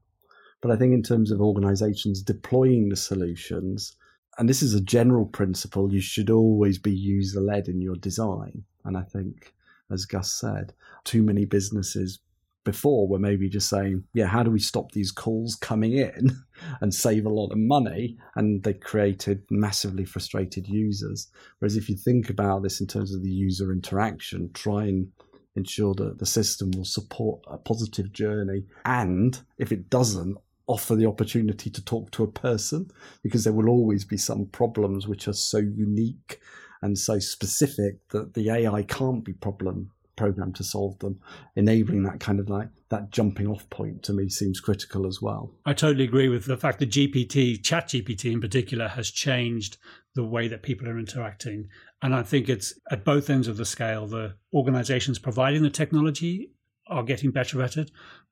But 0.61 0.71
I 0.71 0.77
think 0.77 0.93
in 0.93 1.03
terms 1.03 1.31
of 1.31 1.41
organizations 1.41 2.23
deploying 2.23 2.89
the 2.89 2.97
solutions, 2.97 3.97
and 4.41 4.49
this 4.49 4.63
is 4.63 4.73
a 4.73 4.81
general 4.81 5.27
principle, 5.27 5.93
you 5.93 6.01
should 6.01 6.31
always 6.31 6.79
be 6.79 6.91
user 6.91 7.43
led 7.43 7.69
in 7.69 7.83
your 7.83 7.97
design. 7.97 8.65
And 8.87 8.97
I 8.97 9.03
think, 9.03 9.53
as 9.91 10.07
Gus 10.07 10.33
said, 10.33 10.73
too 11.05 11.23
many 11.23 11.45
businesses 11.45 12.21
before 12.65 13.07
were 13.07 13.19
maybe 13.19 13.51
just 13.51 13.69
saying, 13.69 14.05
yeah, 14.15 14.25
how 14.25 14.43
do 14.43 14.51
we 14.51 14.59
stop 14.59 14.93
these 14.93 15.13
calls 15.13 15.57
coming 15.57 15.93
in 15.93 16.31
and 16.81 16.95
save 16.95 17.27
a 17.27 17.29
lot 17.29 17.53
of 17.53 17.59
money? 17.59 18.17
And 18.35 18.63
they 18.63 18.73
created 18.73 19.43
massively 19.51 20.07
frustrated 20.07 20.67
users. 20.67 21.29
Whereas 21.59 21.77
if 21.77 21.91
you 21.91 21.97
think 21.97 22.31
about 22.31 22.63
this 22.63 22.81
in 22.81 22.87
terms 22.87 23.15
of 23.15 23.23
the 23.23 23.29
user 23.29 23.71
interaction, 23.71 24.51
try 24.55 24.85
and 24.85 25.09
ensure 25.55 25.93
that 25.97 26.19
the 26.19 26.25
system 26.25 26.71
will 26.71 26.87
support 26.87 27.43
a 27.47 27.59
positive 27.59 28.11
journey. 28.15 28.65
And 28.87 29.39
if 29.59 29.71
it 29.71 29.91
doesn't, 29.91 30.39
offer 30.71 30.95
the 30.95 31.07
opportunity 31.07 31.69
to 31.71 31.85
talk 31.85 32.11
to 32.13 32.23
a 32.23 32.31
person 32.31 32.91
because 33.23 33.45
there 33.45 33.53
will 33.53 33.69
always 33.69 34.05
be 34.05 34.17
some 34.17 34.47
problems 34.47 35.09
which 35.09 35.27
are 35.29 35.33
so 35.33 35.59
unique 35.59 36.41
and 36.83 36.99
so 36.99 37.19
specific 37.19 38.09
that 38.11 38.35
the 38.35 38.51
AI 38.51 38.83
can't 38.85 39.25
be 39.25 39.33
problem 39.33 39.91
programmed 40.17 40.55
to 40.55 40.65
solve 40.65 40.99
them. 40.99 41.19
Enabling 41.57 42.03
that 42.03 42.21
kind 42.21 42.39
of 42.41 42.51
like 42.51 42.69
that 42.91 43.11
jumping 43.11 43.47
off 43.47 43.69
point 43.71 44.03
to 44.03 44.13
me 44.13 44.29
seems 44.29 44.61
critical 44.61 45.07
as 45.07 45.23
well. 45.23 45.55
I 45.65 45.73
totally 45.73 46.05
agree 46.05 46.29
with 46.29 46.45
the 46.45 46.59
fact 46.59 46.79
that 46.81 46.91
GPT, 46.91 47.63
Chat 47.65 47.89
GPT 47.89 48.33
in 48.33 48.41
particular, 48.41 48.89
has 48.89 49.11
changed 49.11 49.79
the 50.15 50.25
way 50.25 50.47
that 50.49 50.63
people 50.63 50.89
are 50.89 50.99
interacting. 50.99 51.69
And 52.03 52.15
I 52.15 52.23
think 52.23 52.49
it's 52.49 52.75
at 52.91 53.05
both 53.05 53.31
ends 53.31 53.49
of 53.49 53.57
the 53.57 53.65
scale. 53.65 54.07
The 54.07 54.35
organizations 54.53 55.19
providing 55.19 55.63
the 55.63 55.71
technology 55.71 56.51
are 56.89 57.03
getting 57.03 57.31
better 57.31 57.63
at 57.63 57.77
it, 57.77 57.91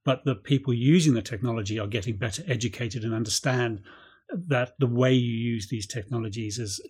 but 0.09 0.25
the 0.25 0.35
people 0.35 0.73
using 0.73 1.13
the 1.13 1.21
technology 1.21 1.79
are 1.79 1.87
getting 1.87 2.17
better 2.17 2.43
educated 2.49 3.05
and 3.05 3.13
understand 3.13 3.83
that 4.33 4.73
the 4.79 4.87
way 4.87 5.13
you 5.13 5.33
use 5.33 5.69
these 5.69 5.87
technologies 5.87 6.59
is 6.59 6.81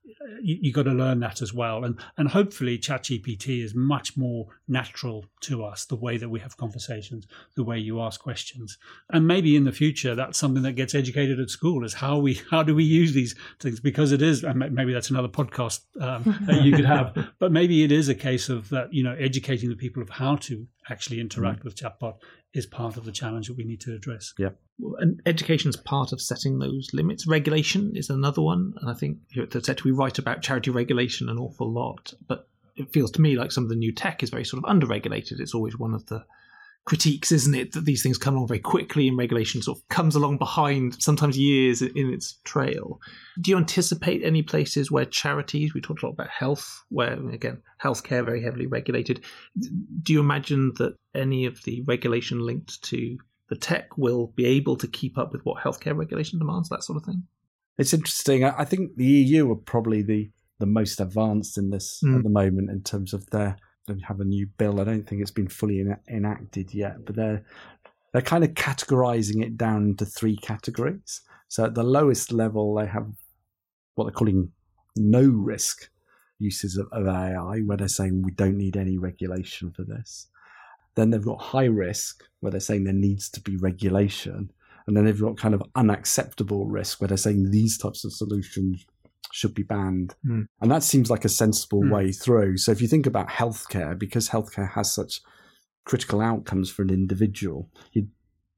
you, 0.40 0.58
you 0.60 0.72
got 0.72 0.84
to 0.84 0.92
learn 0.92 1.20
that 1.20 1.42
as 1.42 1.52
well. 1.52 1.84
And 1.84 1.98
and 2.16 2.28
hopefully 2.28 2.78
ChatGPT 2.78 3.64
is 3.64 3.74
much 3.74 4.16
more 4.16 4.46
natural 4.66 5.24
to 5.42 5.64
us 5.64 5.84
the 5.84 5.96
way 5.96 6.16
that 6.16 6.28
we 6.28 6.40
have 6.40 6.56
conversations 6.56 7.26
the 7.54 7.64
way 7.64 7.78
you 7.78 8.00
ask 8.00 8.20
questions. 8.20 8.78
And 9.10 9.26
maybe 9.26 9.56
in 9.56 9.64
the 9.64 9.72
future 9.72 10.14
that's 10.14 10.38
something 10.38 10.62
that 10.62 10.72
gets 10.72 10.94
educated 10.94 11.40
at 11.40 11.50
school 11.50 11.84
is 11.84 11.94
how 11.94 12.18
we 12.18 12.40
how 12.50 12.62
do 12.62 12.74
we 12.74 12.84
use 12.84 13.12
these 13.12 13.34
things? 13.60 13.80
Because 13.80 14.12
it 14.12 14.22
is 14.22 14.44
and 14.44 14.58
maybe 14.58 14.92
that's 14.92 15.10
another 15.10 15.28
podcast 15.28 15.80
um, 16.00 16.22
that 16.46 16.62
you 16.62 16.74
could 16.74 16.84
have 16.84 17.16
but 17.38 17.52
maybe 17.52 17.84
it 17.84 17.92
is 17.92 18.08
a 18.08 18.14
case 18.14 18.48
of 18.48 18.68
that 18.70 18.92
you 18.92 19.02
know 19.02 19.14
educating 19.14 19.68
the 19.68 19.76
people 19.76 20.02
of 20.02 20.08
how 20.08 20.36
to 20.36 20.66
actually 20.90 21.20
interact 21.20 21.60
mm-hmm. 21.60 21.68
with 21.68 21.76
chatbot 21.76 22.16
is 22.54 22.66
part 22.66 22.96
of 22.96 23.04
the 23.04 23.12
challenge 23.12 23.48
that 23.48 23.56
we 23.56 23.64
need 23.64 23.80
to 23.82 23.94
address. 23.94 24.32
Yeah. 24.38 24.50
And 24.98 25.20
education 25.26 25.68
is 25.68 25.76
part 25.76 26.12
of 26.12 26.20
setting 26.20 26.58
those 26.58 26.88
limits. 26.92 27.26
Regulation 27.26 27.92
is 27.94 28.10
another 28.10 28.42
one. 28.42 28.74
And 28.80 28.90
I 28.90 28.94
think 28.94 29.18
that 29.34 29.84
we 29.84 29.90
write 29.90 30.18
about 30.18 30.42
charity 30.42 30.70
regulation 30.70 31.28
an 31.28 31.38
awful 31.38 31.70
lot, 31.70 32.14
but 32.26 32.48
it 32.76 32.92
feels 32.92 33.10
to 33.12 33.20
me 33.20 33.36
like 33.36 33.52
some 33.52 33.64
of 33.64 33.70
the 33.70 33.76
new 33.76 33.92
tech 33.92 34.22
is 34.22 34.30
very 34.30 34.44
sort 34.44 34.64
of 34.64 34.70
underregulated. 34.70 35.40
It's 35.40 35.54
always 35.54 35.78
one 35.78 35.94
of 35.94 36.06
the 36.06 36.24
critiques, 36.88 37.30
isn't 37.30 37.54
it, 37.54 37.72
that 37.72 37.84
these 37.84 38.02
things 38.02 38.16
come 38.16 38.34
along 38.34 38.48
very 38.48 38.58
quickly 38.58 39.08
and 39.08 39.18
regulation 39.18 39.60
sort 39.60 39.76
of 39.76 39.86
comes 39.88 40.14
along 40.14 40.38
behind, 40.38 41.00
sometimes 41.02 41.36
years 41.36 41.82
in 41.82 42.10
its 42.14 42.38
trail. 42.44 42.98
Do 43.38 43.50
you 43.50 43.58
anticipate 43.58 44.24
any 44.24 44.42
places 44.42 44.90
where 44.90 45.04
charities, 45.04 45.74
we 45.74 45.82
talked 45.82 46.02
a 46.02 46.06
lot 46.06 46.14
about 46.14 46.30
health, 46.30 46.82
where, 46.88 47.12
again, 47.28 47.60
healthcare 47.84 48.24
very 48.24 48.42
heavily 48.42 48.66
regulated. 48.66 49.22
Do 50.02 50.14
you 50.14 50.20
imagine 50.20 50.72
that 50.78 50.96
any 51.14 51.44
of 51.44 51.62
the 51.64 51.82
regulation 51.82 52.40
linked 52.40 52.82
to 52.84 53.18
the 53.50 53.56
tech 53.56 53.98
will 53.98 54.28
be 54.28 54.46
able 54.46 54.76
to 54.78 54.88
keep 54.88 55.18
up 55.18 55.30
with 55.30 55.42
what 55.44 55.62
healthcare 55.62 55.94
regulation 55.94 56.38
demands, 56.38 56.70
that 56.70 56.84
sort 56.84 56.96
of 56.96 57.04
thing? 57.04 57.22
It's 57.76 57.92
interesting. 57.92 58.44
I 58.44 58.64
think 58.64 58.96
the 58.96 59.04
EU 59.04 59.52
are 59.52 59.56
probably 59.56 60.00
the, 60.00 60.30
the 60.58 60.64
most 60.64 61.02
advanced 61.02 61.58
in 61.58 61.68
this 61.68 62.00
mm. 62.02 62.16
at 62.16 62.22
the 62.22 62.30
moment 62.30 62.70
in 62.70 62.82
terms 62.82 63.12
of 63.12 63.28
their 63.28 63.58
have 64.00 64.20
a 64.20 64.24
new 64.24 64.46
bill. 64.58 64.80
I 64.80 64.84
don't 64.84 65.06
think 65.06 65.22
it's 65.22 65.30
been 65.30 65.48
fully 65.48 65.84
enacted 66.08 66.74
yet, 66.74 67.04
but 67.04 67.16
they're 67.16 67.44
they're 68.12 68.22
kind 68.22 68.44
of 68.44 68.50
categorizing 68.50 69.42
it 69.42 69.56
down 69.56 69.84
into 69.84 70.06
three 70.06 70.36
categories. 70.36 71.22
So 71.48 71.64
at 71.64 71.74
the 71.74 71.82
lowest 71.82 72.32
level, 72.32 72.74
they 72.74 72.86
have 72.86 73.08
what 73.94 74.04
they're 74.04 74.12
calling 74.12 74.52
no 74.96 75.22
risk 75.22 75.90
uses 76.38 76.76
of, 76.76 76.88
of 76.92 77.06
AI, 77.06 77.60
where 77.60 77.76
they're 77.76 77.88
saying 77.88 78.22
we 78.22 78.30
don't 78.30 78.56
need 78.56 78.76
any 78.76 78.98
regulation 78.98 79.72
for 79.72 79.82
this. 79.82 80.28
Then 80.94 81.10
they've 81.10 81.24
got 81.24 81.40
high 81.40 81.66
risk, 81.66 82.24
where 82.40 82.50
they're 82.50 82.60
saying 82.60 82.84
there 82.84 82.92
needs 82.92 83.28
to 83.30 83.40
be 83.40 83.56
regulation. 83.56 84.50
And 84.86 84.96
then 84.96 85.04
they've 85.04 85.20
got 85.20 85.36
kind 85.36 85.54
of 85.54 85.62
unacceptable 85.74 86.66
risk, 86.66 87.00
where 87.00 87.08
they're 87.08 87.16
saying 87.16 87.50
these 87.50 87.76
types 87.76 88.04
of 88.04 88.12
solutions 88.12 88.86
should 89.32 89.54
be 89.54 89.62
banned. 89.62 90.14
Mm. 90.26 90.46
And 90.60 90.70
that 90.70 90.82
seems 90.82 91.10
like 91.10 91.24
a 91.24 91.28
sensible 91.28 91.82
mm. 91.82 91.92
way 91.92 92.12
through. 92.12 92.56
So 92.58 92.72
if 92.72 92.80
you 92.80 92.88
think 92.88 93.06
about 93.06 93.28
healthcare, 93.28 93.98
because 93.98 94.28
healthcare 94.28 94.72
has 94.72 94.92
such 94.92 95.20
critical 95.84 96.20
outcomes 96.20 96.70
for 96.70 96.82
an 96.82 96.90
individual, 96.90 97.70
you're 97.92 98.06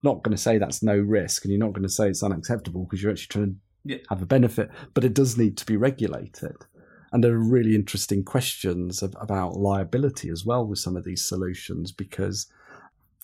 not 0.03 0.23
going 0.23 0.37
to 0.37 0.43
say 0.43 0.59
that's 0.59 0.83
no 0.83 0.97
risk 0.97 1.45
and 1.45 1.53
you're 1.53 1.65
not 1.65 1.73
going 1.73 1.83
to 1.83 1.89
say 1.89 2.09
it's 2.09 2.23
unacceptable 2.23 2.85
because 2.85 3.03
you're 3.03 3.13
actually 3.13 3.29
trying 3.29 3.47
to 3.47 3.57
yeah. 3.85 3.99
have 4.09 4.23
a 4.23 4.27
benefit, 4.27 4.71
but 4.95 5.05
it 5.05 5.15
does 5.15 5.37
need 5.37 5.57
to 5.59 5.67
be 5.67 5.77
regulated. 5.77 6.57
And 7.13 7.25
there 7.25 7.35
are 7.35 7.39
really 7.39 7.75
interesting 7.75 8.25
questions 8.25 9.03
about 9.03 9.57
liability 9.57 10.29
as 10.31 10.45
well 10.45 10.65
with 10.65 10.79
some 10.79 10.97
of 10.97 11.05
these 11.05 11.27
solutions 11.27 11.91
because 11.91 12.47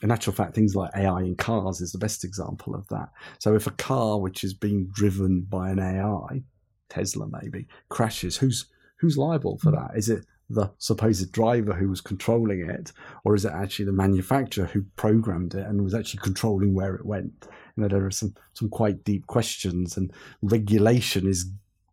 in 0.02 0.11
actual 0.11 0.32
fact, 0.32 0.54
things 0.54 0.74
like 0.74 0.90
AI 0.94 1.20
in 1.20 1.37
cars 1.37 1.80
is 1.80 1.92
the 1.92 1.98
best 1.98 2.24
example 2.24 2.74
of 2.74 2.87
that. 2.88 3.09
So 3.38 3.54
if 3.54 3.66
a 3.66 3.72
car 3.72 4.20
which 4.20 4.44
is 4.44 4.52
being 4.52 4.88
driven 4.92 5.42
by 5.42 5.70
an 5.70 5.78
AI 5.78 6.42
Tesla 6.88 7.27
maybe 7.42 7.66
crashes, 7.88 8.37
who's 8.37 8.66
who's 8.99 9.18
liable 9.18 9.59
for 9.59 9.70
that? 9.72 9.90
Is 9.96 10.09
it 10.09 10.25
the 10.49 10.70
supposed 10.79 11.33
driver 11.33 11.72
who 11.72 11.88
was 11.88 12.01
controlling 12.01 12.68
it, 12.68 12.92
or 13.25 13.35
is 13.35 13.44
it 13.44 13.53
actually 13.53 13.87
the 13.87 13.92
manufacturer 13.92 14.66
who 14.66 14.85
programmed 14.96 15.55
it 15.55 15.66
and 15.66 15.83
was 15.83 15.94
actually 15.94 16.20
controlling 16.20 16.75
where 16.75 16.94
it 16.94 17.05
went? 17.05 17.33
You 17.77 17.83
know, 17.83 17.88
there 17.88 18.07
are 18.07 18.11
some 18.11 18.35
some 18.53 18.68
quite 18.68 19.05
deep 19.05 19.27
questions, 19.27 19.96
and 19.96 20.12
regulation 20.42 21.27
is 21.27 21.51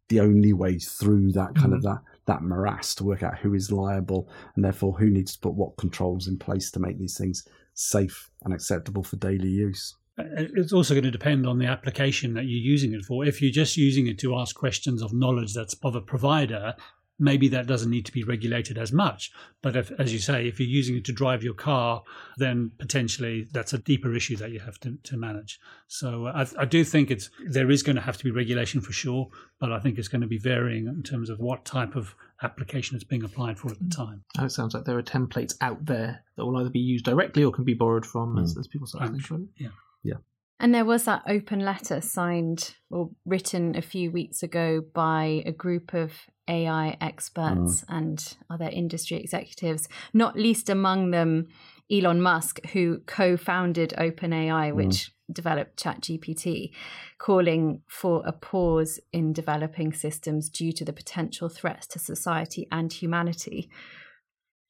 the 0.10 0.20
only 0.20 0.54
way 0.54 0.78
through 0.78 1.32
that 1.32 1.56
kind 1.56 1.68
mm-hmm. 1.68 1.74
of 1.74 1.84
that 1.84 2.02
that 2.26 2.42
morass 2.42 2.96
to 2.96 3.04
work 3.04 3.24
out 3.24 3.40
who 3.40 3.54
is 3.54 3.72
liable 3.72 4.30
and 4.56 4.64
therefore 4.64 4.94
who 4.94 5.10
needs 5.10 5.34
to 5.34 5.40
put 5.40 5.56
what 5.56 5.76
controls 5.78 6.28
in 6.28 6.38
place 6.38 6.72
to 6.72 6.80
make 6.80 6.98
these 6.98 7.18
things 7.18 7.46
safe 7.74 8.30
and 8.44 8.54
acceptable 8.54 9.04
for 9.04 9.18
daily 9.18 9.50
use. 9.50 9.96
Uh, 10.17 10.23
it's 10.56 10.73
also 10.73 10.93
going 10.93 11.04
to 11.04 11.12
depend 11.12 11.47
on 11.47 11.58
the 11.58 11.65
application 11.65 12.34
that 12.34 12.45
you're 12.45 12.60
using 12.60 12.93
it 12.93 13.04
for. 13.04 13.26
If 13.26 13.41
you're 13.41 13.52
just 13.52 13.78
using 13.78 14.08
it 14.08 14.19
to 14.19 14.36
ask 14.38 14.56
questions 14.56 15.02
of 15.02 15.13
knowledge 15.13 15.54
that's 15.54 15.76
of 15.84 15.95
a 15.95 16.02
provider, 16.02 16.76
maybe 17.19 17.47
that 17.47 17.67
doesn't 17.67 17.89
need 17.89 18.06
to 18.06 18.12
be 18.12 18.23
regulated 18.23 18.78
as 18.78 18.91
much. 18.91 19.32
But 19.62 19.76
if, 19.76 19.91
as 19.99 20.12
you 20.12 20.19
say, 20.19 20.47
if 20.47 20.60
you're 20.60 20.69
using 20.69 20.97
it 20.97 21.06
to 21.06 21.13
drive 21.13 21.43
your 21.43 21.54
car, 21.54 22.04
then 22.38 22.71
potentially 22.80 23.47
that's 23.52 23.73
a 23.73 23.78
deeper 23.78 24.13
issue 24.15 24.36
that 24.38 24.52
you 24.52 24.60
have 24.60 24.80
to, 24.82 24.97
to 25.04 25.17
manage. 25.17 25.60
So 25.88 26.28
I, 26.28 26.45
I 26.58 26.65
do 26.65 26.84
think 26.84 27.12
it's 27.12 27.30
there 27.47 27.71
is 27.71 27.84
going 27.84 27.95
to 27.95 28.02
have 28.02 28.17
to 28.17 28.23
be 28.23 28.32
regulation 28.32 28.82
for 28.82 28.93
sure, 28.93 29.30
but 29.60 29.71
I 29.71 29.80
think 29.80 29.97
it's 29.97 30.08
going 30.08 30.21
to 30.21 30.28
be 30.28 30.39
varying 30.39 30.88
in 30.88 31.04
terms 31.04 31.30
of 31.30 31.39
what 31.39 31.65
type 31.65 31.95
of 31.95 32.15
application 32.41 32.95
it's 32.95 33.06
being 33.06 33.23
applied 33.23 33.58
for 33.58 33.71
at 33.71 33.80
the 33.80 33.95
time. 33.95 34.23
it 34.39 34.52
sounds 34.52 34.73
like 34.73 34.86
there 34.86 34.97
are 34.97 35.04
templates 35.04 35.56
out 35.62 35.86
there 35.86 36.23
that 36.36 36.45
will 36.45 36.58
either 36.58 36.69
be 36.69 36.80
used 36.80 37.06
directly 37.06 37.43
or 37.43 37.52
can 37.52 37.63
be 37.63 37.73
borrowed 37.73 38.06
from 38.06 38.36
mm. 38.36 38.43
as, 38.43 38.58
as 38.58 38.67
people 38.67 38.88
start 38.88 39.06
thinking 39.10 39.21
Yeah. 39.58 39.69
Yeah. 40.04 40.18
And 40.60 40.74
there 40.74 40.86
was 40.86 41.06
that 41.06 41.24
open 41.28 41.60
letter 41.60 42.00
signed 42.00 42.76
or 42.89 43.10
written 43.26 43.76
a 43.76 43.82
few 43.82 44.12
weeks 44.12 44.44
ago 44.44 44.82
by 44.94 45.44
a 45.46 45.52
group 45.52 45.94
of 45.94 46.13
AI 46.48 46.96
experts 47.02 47.82
mm. 47.82 47.84
and 47.89 48.38
other 48.50 48.70
industry 48.70 49.18
executives, 49.18 49.89
not 50.13 50.38
least 50.38 50.70
among 50.70 51.12
them 51.12 51.48
Elon 51.92 52.22
Musk, 52.22 52.66
who 52.68 53.02
co 53.06 53.36
founded 53.36 53.94
OpenAI, 53.98 54.72
mm. 54.72 54.76
which 54.76 54.96
mm. 54.96 55.10
developed 55.34 55.82
ChatGPT, 55.82 56.72
calling 57.18 57.82
for 57.88 58.24
a 58.26 58.32
pause 58.32 59.00
in 59.12 59.34
developing 59.34 59.94
systems 59.94 60.50
due 60.50 60.72
to 60.74 60.86
the 60.86 60.94
potential 60.94 61.50
threats 61.50 61.88
to 61.88 62.00
society 62.00 62.68
and 62.72 62.92
humanity. 62.92 63.70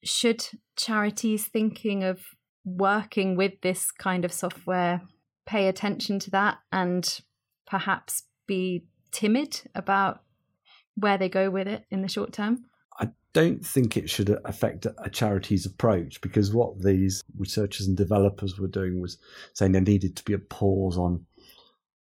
Should 0.04 0.44
charities 0.76 1.46
thinking 1.46 2.04
of 2.04 2.22
working 2.66 3.36
with 3.36 3.62
this 3.62 3.92
kind 3.92 4.26
of 4.26 4.34
software 4.34 5.02
pay 5.46 5.68
attention 5.68 6.20
to 6.20 6.32
that 6.32 6.58
and 6.72 7.22
perhaps 7.66 8.24
be 8.48 8.86
timid 9.12 9.62
about 9.76 10.22
where 10.96 11.18
they 11.18 11.30
go 11.30 11.50
with 11.50 11.68
it 11.68 11.86
in 11.90 12.02
the 12.02 12.08
short 12.08 12.34
term? 12.34 12.66
I 13.00 13.10
don't 13.34 13.66
think 13.66 13.98
it 13.98 14.10
should 14.10 14.38
affect 14.46 14.86
a 14.86 15.10
charity's 15.10 15.66
approach 15.66 16.22
because 16.22 16.54
what 16.54 16.82
these 16.82 17.24
researchers 17.38 17.88
and 17.88 17.98
developers 17.98 18.60
were 18.60 18.68
doing 18.68 19.02
was 19.02 19.18
saying 19.54 19.72
there 19.72 19.82
needed 19.82 20.16
to 20.18 20.24
be 20.24 20.34
a 20.34 20.40
pause 20.40 20.98
on 20.98 21.26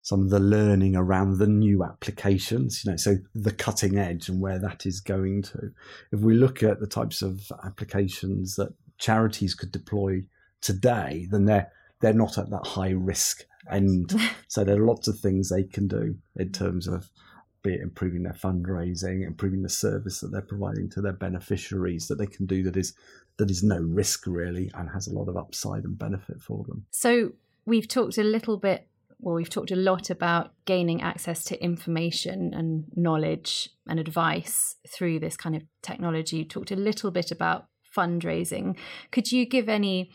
some 0.01 0.21
of 0.21 0.29
the 0.29 0.39
learning 0.39 0.95
around 0.95 1.37
the 1.37 1.47
new 1.47 1.83
applications, 1.83 2.83
you 2.83 2.91
know, 2.91 2.97
so 2.97 3.17
the 3.35 3.51
cutting 3.51 3.97
edge 3.97 4.27
and 4.29 4.41
where 4.41 4.57
that 4.57 4.85
is 4.85 5.01
going 5.01 5.43
to. 5.43 5.71
If 6.11 6.21
we 6.21 6.33
look 6.33 6.63
at 6.63 6.79
the 6.79 6.87
types 6.87 7.21
of 7.21 7.41
applications 7.63 8.55
that 8.55 8.73
charities 8.97 9.53
could 9.53 9.71
deploy 9.71 10.23
today, 10.61 11.27
then 11.29 11.45
they're 11.45 11.71
they're 12.01 12.13
not 12.13 12.37
at 12.37 12.49
that 12.49 12.65
high 12.65 12.91
risk 12.91 13.45
end. 13.69 14.13
so 14.47 14.63
there 14.63 14.81
are 14.81 14.85
lots 14.85 15.07
of 15.07 15.19
things 15.19 15.49
they 15.49 15.63
can 15.63 15.87
do 15.87 16.15
in 16.35 16.51
terms 16.51 16.87
of 16.87 17.09
be 17.61 17.73
it 17.73 17.81
improving 17.81 18.23
their 18.23 18.33
fundraising, 18.33 19.25
improving 19.25 19.61
the 19.61 19.69
service 19.69 20.21
that 20.21 20.31
they're 20.31 20.41
providing 20.41 20.89
to 20.91 21.01
their 21.01 21.13
beneficiaries 21.13 22.07
that 22.07 22.15
they 22.15 22.25
can 22.25 22.45
do 22.45 22.63
that 22.63 22.77
is 22.77 22.93
that 23.37 23.51
is 23.51 23.63
no 23.63 23.79
risk 23.79 24.27
really 24.27 24.71
and 24.75 24.89
has 24.89 25.07
a 25.07 25.13
lot 25.13 25.27
of 25.27 25.37
upside 25.37 25.83
and 25.83 25.97
benefit 25.97 26.41
for 26.41 26.63
them. 26.67 26.85
So 26.91 27.31
we've 27.65 27.87
talked 27.87 28.17
a 28.17 28.23
little 28.23 28.57
bit 28.57 28.87
well, 29.21 29.35
we've 29.35 29.49
talked 29.49 29.71
a 29.71 29.75
lot 29.75 30.09
about 30.09 30.53
gaining 30.63 31.01
access 31.01 31.43
to 31.45 31.61
information 31.61 32.53
and 32.53 32.85
knowledge 32.95 33.69
and 33.85 33.99
advice 33.99 34.75
through 34.87 35.19
this 35.19 35.35
kind 35.35 35.57
of 35.57 35.63
technology. 35.81 36.37
You 36.37 36.45
talked 36.45 36.71
a 36.71 36.77
little 36.77 37.11
bit 37.11 37.29
about 37.29 37.65
fundraising. 37.95 38.77
Could 39.11 39.29
you 39.29 39.45
give 39.45 39.67
any 39.67 40.09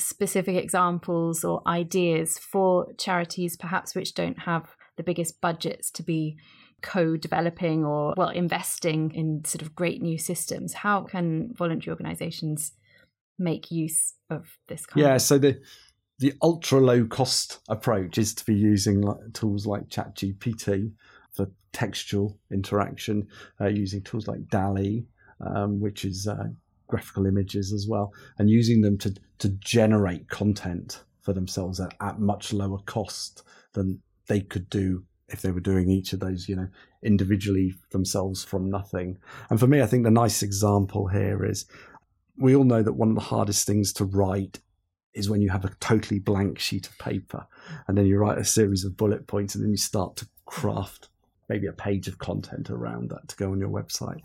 specific 0.00 0.56
examples 0.56 1.44
or 1.44 1.62
ideas 1.66 2.38
for 2.38 2.92
charities, 2.98 3.56
perhaps 3.56 3.94
which 3.94 4.14
don't 4.14 4.38
have 4.40 4.74
the 4.96 5.02
biggest 5.02 5.40
budgets 5.40 5.90
to 5.92 6.02
be 6.02 6.36
co-developing 6.82 7.84
or 7.84 8.14
well 8.16 8.30
investing 8.30 9.12
in 9.14 9.44
sort 9.44 9.60
of 9.60 9.74
great 9.74 10.00
new 10.00 10.16
systems 10.16 10.72
how 10.72 11.02
can 11.02 11.52
voluntary 11.54 11.92
organizations 11.92 12.72
make 13.38 13.70
use 13.70 14.14
of 14.30 14.46
this 14.68 14.86
kind 14.86 15.04
yeah 15.06 15.14
of- 15.16 15.22
so 15.22 15.36
the 15.36 15.60
the 16.20 16.34
ultra 16.42 16.78
low 16.80 17.04
cost 17.06 17.60
approach 17.68 18.18
is 18.18 18.34
to 18.34 18.44
be 18.44 18.54
using 18.54 19.00
like, 19.00 19.32
tools 19.32 19.66
like 19.66 19.88
ChatGPT 19.88 20.92
for 21.32 21.50
textual 21.72 22.38
interaction, 22.52 23.26
uh, 23.58 23.68
using 23.68 24.02
tools 24.02 24.28
like 24.28 24.46
DALL-E, 24.48 25.06
um, 25.40 25.80
which 25.80 26.04
is 26.04 26.28
uh, 26.28 26.48
graphical 26.90 27.26
images 27.26 27.72
as 27.72 27.86
well, 27.88 28.12
and 28.38 28.50
using 28.50 28.82
them 28.82 28.98
to 28.98 29.14
to 29.38 29.48
generate 29.48 30.28
content 30.28 31.02
for 31.22 31.32
themselves 31.32 31.80
at, 31.80 31.94
at 32.00 32.18
much 32.18 32.52
lower 32.52 32.78
cost 32.86 33.42
than 33.72 34.00
they 34.26 34.40
could 34.40 34.68
do 34.68 35.04
if 35.28 35.42
they 35.42 35.50
were 35.50 35.60
doing 35.60 35.88
each 35.88 36.12
of 36.12 36.20
those, 36.20 36.48
you 36.48 36.56
know, 36.56 36.68
individually 37.02 37.74
themselves 37.92 38.44
from 38.44 38.70
nothing. 38.70 39.16
And 39.48 39.60
for 39.60 39.66
me, 39.66 39.80
I 39.80 39.86
think 39.86 40.04
the 40.04 40.10
nice 40.10 40.42
example 40.42 41.08
here 41.08 41.44
is 41.44 41.66
we 42.36 42.54
all 42.54 42.64
know 42.64 42.82
that 42.82 42.94
one 42.94 43.10
of 43.10 43.14
the 43.14 43.20
hardest 43.20 43.66
things 43.66 43.92
to 43.94 44.04
write 44.04 44.60
is 45.14 45.28
when 45.28 45.42
you 45.42 45.50
have 45.50 45.64
a 45.64 45.74
totally 45.80 46.18
blank 46.18 46.58
sheet 46.58 46.86
of 46.86 46.98
paper 46.98 47.46
and 47.86 47.96
then 47.96 48.06
you 48.06 48.18
write 48.18 48.38
a 48.38 48.44
series 48.44 48.84
of 48.84 48.96
bullet 48.96 49.26
points 49.26 49.54
and 49.54 49.62
then 49.62 49.70
you 49.70 49.76
start 49.76 50.16
to 50.16 50.28
craft 50.46 51.08
maybe 51.48 51.66
a 51.66 51.72
page 51.72 52.06
of 52.08 52.18
content 52.18 52.70
around 52.70 53.10
that 53.10 53.28
to 53.28 53.36
go 53.36 53.50
on 53.50 53.58
your 53.58 53.68
website. 53.68 54.20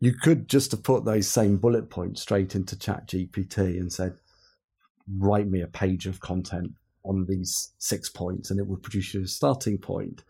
You 0.00 0.12
could 0.12 0.48
just 0.48 0.70
have 0.70 0.82
put 0.82 1.04
those 1.04 1.28
same 1.28 1.56
bullet 1.56 1.90
points 1.90 2.22
straight 2.22 2.54
into 2.54 2.76
ChatGPT 2.76 3.80
and 3.80 3.92
said, 3.92 4.16
write 5.16 5.48
me 5.48 5.60
a 5.62 5.66
page 5.66 6.06
of 6.06 6.20
content 6.20 6.72
on 7.04 7.26
these 7.28 7.72
six 7.78 8.08
points 8.08 8.50
and 8.50 8.60
it 8.60 8.66
would 8.66 8.82
produce 8.82 9.14
you 9.14 9.22
a 9.22 9.26
starting 9.26 9.78
point. 9.78 10.22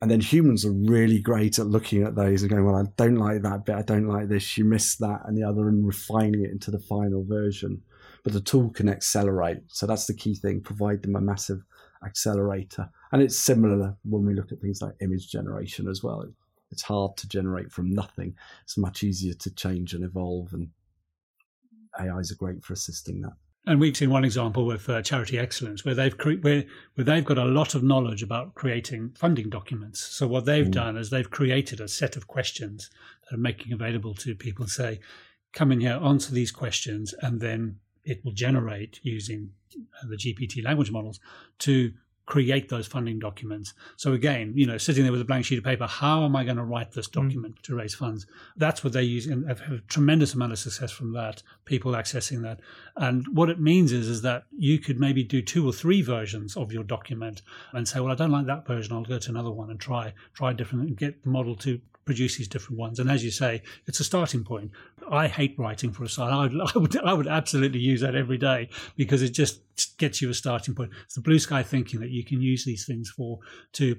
And 0.00 0.10
then 0.10 0.20
humans 0.20 0.66
are 0.66 0.72
really 0.72 1.18
great 1.18 1.58
at 1.58 1.66
looking 1.66 2.02
at 2.02 2.14
those 2.14 2.42
and 2.42 2.50
going, 2.50 2.64
well, 2.64 2.76
I 2.76 2.84
don't 2.96 3.16
like 3.16 3.42
that 3.42 3.64
bit. 3.64 3.76
I 3.76 3.82
don't 3.82 4.06
like 4.06 4.28
this. 4.28 4.58
You 4.58 4.64
missed 4.64 4.98
that 5.00 5.22
and 5.24 5.36
the 5.36 5.44
other 5.44 5.68
and 5.68 5.86
refining 5.86 6.44
it 6.44 6.50
into 6.50 6.70
the 6.70 6.78
final 6.78 7.24
version. 7.24 7.80
But 8.22 8.34
the 8.34 8.40
tool 8.40 8.70
can 8.70 8.88
accelerate. 8.88 9.62
So 9.68 9.86
that's 9.86 10.06
the 10.06 10.14
key 10.14 10.34
thing. 10.34 10.60
Provide 10.60 11.02
them 11.02 11.16
a 11.16 11.20
massive 11.20 11.62
accelerator. 12.04 12.90
And 13.12 13.22
it's 13.22 13.38
similar 13.38 13.96
when 14.04 14.26
we 14.26 14.34
look 14.34 14.52
at 14.52 14.60
things 14.60 14.82
like 14.82 14.94
image 15.00 15.30
generation 15.30 15.88
as 15.88 16.02
well. 16.02 16.26
It's 16.74 16.82
hard 16.82 17.16
to 17.18 17.28
generate 17.28 17.70
from 17.70 17.94
nothing. 17.94 18.34
It's 18.64 18.76
much 18.76 19.04
easier 19.04 19.34
to 19.34 19.54
change 19.54 19.94
and 19.94 20.02
evolve. 20.02 20.52
And 20.52 20.70
AIs 22.00 22.32
are 22.32 22.36
great 22.36 22.64
for 22.64 22.72
assisting 22.72 23.20
that. 23.20 23.34
And 23.64 23.80
we've 23.80 23.96
seen 23.96 24.10
one 24.10 24.24
example 24.24 24.66
with 24.66 24.88
uh, 24.90 25.00
Charity 25.02 25.38
Excellence, 25.38 25.84
where 25.84 25.94
they've 25.94 26.18
cre- 26.18 26.40
where 26.40 26.64
where 26.96 27.04
they've 27.04 27.24
got 27.24 27.38
a 27.38 27.44
lot 27.44 27.76
of 27.76 27.84
knowledge 27.84 28.24
about 28.24 28.54
creating 28.54 29.12
funding 29.16 29.48
documents. 29.48 30.00
So 30.00 30.26
what 30.26 30.46
they've 30.46 30.66
mm. 30.66 30.72
done 30.72 30.96
is 30.96 31.10
they've 31.10 31.30
created 31.30 31.80
a 31.80 31.86
set 31.86 32.16
of 32.16 32.26
questions 32.26 32.90
that 33.22 33.36
are 33.36 33.40
making 33.40 33.72
available 33.72 34.14
to 34.16 34.34
people. 34.34 34.66
Say, 34.66 34.98
come 35.52 35.70
in 35.70 35.80
here, 35.80 36.00
answer 36.02 36.34
these 36.34 36.50
questions, 36.50 37.14
and 37.22 37.40
then 37.40 37.78
it 38.04 38.22
will 38.24 38.32
generate 38.32 38.98
using 39.02 39.52
uh, 39.74 40.08
the 40.08 40.16
GPT 40.16 40.62
language 40.64 40.90
models 40.90 41.20
to 41.60 41.92
create 42.26 42.68
those 42.68 42.86
funding 42.86 43.18
documents. 43.18 43.74
So 43.96 44.12
again, 44.12 44.52
you 44.54 44.66
know, 44.66 44.78
sitting 44.78 45.02
there 45.02 45.12
with 45.12 45.20
a 45.20 45.26
blank 45.26 45.44
sheet 45.44 45.58
of 45.58 45.64
paper, 45.64 45.86
how 45.86 46.24
am 46.24 46.34
I 46.34 46.44
going 46.44 46.56
to 46.56 46.64
write 46.64 46.92
this 46.92 47.08
mm. 47.08 47.12
document 47.12 47.56
mm. 47.56 47.62
to 47.62 47.74
raise 47.74 47.94
funds? 47.94 48.26
That's 48.56 48.82
what 48.82 48.92
they 48.92 49.02
use, 49.02 49.26
and 49.26 49.46
have 49.46 49.60
a 49.60 49.78
tremendous 49.88 50.34
amount 50.34 50.52
of 50.52 50.58
success 50.58 50.90
from 50.90 51.12
that. 51.12 51.42
People 51.64 51.92
accessing 51.92 52.42
that, 52.42 52.60
and 52.96 53.26
what 53.28 53.50
it 53.50 53.60
means 53.60 53.92
is 53.92 54.08
is 54.08 54.22
that 54.22 54.44
you 54.56 54.78
could 54.78 54.98
maybe 54.98 55.22
do 55.22 55.42
two 55.42 55.66
or 55.68 55.72
three 55.72 56.02
versions 56.02 56.56
of 56.56 56.72
your 56.72 56.84
document 56.84 57.42
and 57.72 57.86
say, 57.86 58.00
well, 58.00 58.12
I 58.12 58.14
don't 58.14 58.30
like 58.30 58.46
that 58.46 58.66
version. 58.66 58.94
I'll 58.94 59.04
go 59.04 59.18
to 59.18 59.30
another 59.30 59.50
one 59.50 59.70
and 59.70 59.80
try 59.80 60.12
try 60.34 60.52
different 60.52 60.88
and 60.88 60.96
get 60.96 61.22
the 61.22 61.30
model 61.30 61.56
to 61.56 61.80
produce 62.04 62.36
these 62.36 62.48
different 62.48 62.78
ones. 62.78 62.98
And 62.98 63.10
as 63.10 63.24
you 63.24 63.30
say, 63.30 63.62
it's 63.86 64.00
a 64.00 64.04
starting 64.04 64.44
point. 64.44 64.70
I 65.10 65.26
hate 65.26 65.58
writing 65.58 65.92
for 65.92 66.04
a 66.04 66.08
site. 66.08 66.32
I 66.32 66.46
would, 66.46 66.60
I 66.74 66.78
would, 66.78 66.96
I 66.98 67.12
would 67.12 67.28
absolutely 67.28 67.80
use 67.80 68.00
that 68.00 68.14
every 68.14 68.38
day 68.38 68.68
because 68.96 69.22
it 69.22 69.30
just 69.30 69.60
gets 69.98 70.20
you 70.20 70.30
a 70.30 70.34
starting 70.34 70.74
point. 70.74 70.90
It's 71.04 71.14
the 71.14 71.20
blue 71.20 71.38
sky 71.38 71.62
thinking 71.62 72.00
that 72.00 72.10
you 72.10 72.24
can 72.24 72.40
use 72.40 72.64
these 72.64 72.86
things 72.86 73.10
for 73.10 73.38
to 73.74 73.96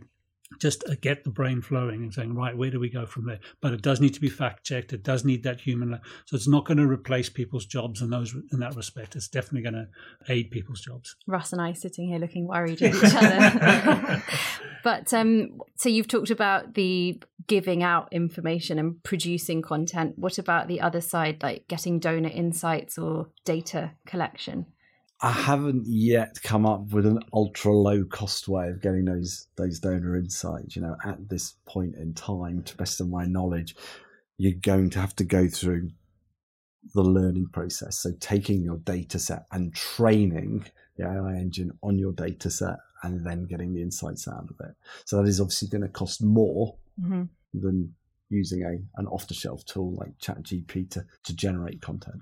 just 0.59 0.83
uh, 0.87 0.95
get 1.01 1.23
the 1.23 1.29
brain 1.29 1.61
flowing 1.61 2.03
and 2.03 2.13
saying, 2.13 2.33
right, 2.33 2.55
where 2.55 2.69
do 2.69 2.79
we 2.79 2.89
go 2.89 3.05
from 3.05 3.25
there? 3.25 3.39
But 3.61 3.73
it 3.73 3.81
does 3.81 3.99
need 3.99 4.13
to 4.13 4.21
be 4.21 4.29
fact 4.29 4.63
checked. 4.63 4.93
It 4.93 5.03
does 5.03 5.25
need 5.25 5.43
that 5.43 5.59
human. 5.59 5.99
So 6.25 6.35
it's 6.35 6.47
not 6.47 6.65
going 6.65 6.77
to 6.77 6.87
replace 6.87 7.29
people's 7.29 7.65
jobs 7.65 8.01
in 8.01 8.09
those 8.09 8.33
in 8.51 8.59
that 8.59 8.75
respect. 8.75 9.15
It's 9.15 9.27
definitely 9.27 9.69
going 9.69 9.85
to 9.85 10.31
aid 10.31 10.51
people's 10.51 10.81
jobs. 10.81 11.15
Russ 11.27 11.51
and 11.51 11.61
I 11.61 11.73
sitting 11.73 12.07
here 12.07 12.19
looking 12.19 12.47
worried 12.47 12.81
at 12.81 12.95
each 12.95 13.03
other. 13.03 14.23
but 14.83 15.13
um, 15.13 15.61
so 15.75 15.89
you've 15.89 16.07
talked 16.07 16.29
about 16.29 16.75
the 16.75 17.21
giving 17.47 17.83
out 17.83 18.07
information 18.11 18.79
and 18.79 19.01
producing 19.03 19.61
content. 19.61 20.17
What 20.17 20.37
about 20.37 20.67
the 20.67 20.81
other 20.81 21.01
side, 21.01 21.41
like 21.43 21.67
getting 21.67 21.99
donor 21.99 22.29
insights 22.29 22.97
or 22.97 23.29
data 23.45 23.91
collection? 24.05 24.67
I 25.21 25.31
haven't 25.31 25.85
yet 25.87 26.41
come 26.43 26.65
up 26.65 26.91
with 26.91 27.05
an 27.05 27.19
ultra 27.31 27.71
low 27.71 28.03
cost 28.03 28.47
way 28.47 28.69
of 28.69 28.81
getting 28.81 29.05
those 29.05 29.47
those 29.55 29.79
donor 29.79 30.17
insights. 30.17 30.75
You 30.75 30.81
know, 30.81 30.97
at 31.05 31.29
this 31.29 31.55
point 31.65 31.95
in 31.95 32.13
time, 32.13 32.63
to 32.63 32.75
best 32.75 32.99
of 32.99 33.09
my 33.09 33.25
knowledge, 33.25 33.75
you're 34.37 34.59
going 34.61 34.89
to 34.91 34.99
have 34.99 35.15
to 35.17 35.23
go 35.23 35.47
through 35.47 35.91
the 36.93 37.03
learning 37.03 37.47
process. 37.51 37.97
So 37.97 38.11
taking 38.19 38.61
your 38.61 38.77
data 38.77 39.17
set 39.17 39.45
and 39.51 39.73
training 39.73 40.65
the 40.97 41.05
AI 41.05 41.35
engine 41.35 41.71
on 41.81 41.97
your 41.97 42.11
data 42.11 42.49
set 42.49 42.77
and 43.03 43.25
then 43.25 43.45
getting 43.45 43.73
the 43.73 43.81
insights 43.81 44.27
out 44.27 44.49
of 44.49 44.67
it. 44.67 44.75
So 45.05 45.17
that 45.17 45.27
is 45.27 45.39
obviously 45.39 45.69
going 45.69 45.81
to 45.81 45.89
cost 45.89 46.23
more 46.23 46.75
mm-hmm. 47.01 47.23
than 47.53 47.93
using 48.29 48.63
a 48.63 48.99
an 48.99 49.07
off 49.07 49.27
the 49.27 49.33
shelf 49.33 49.63
tool 49.65 49.95
like 49.95 50.17
ChatGPT 50.19 50.89
to, 50.91 51.05
to 51.23 51.35
generate 51.35 51.81
content 51.81 52.21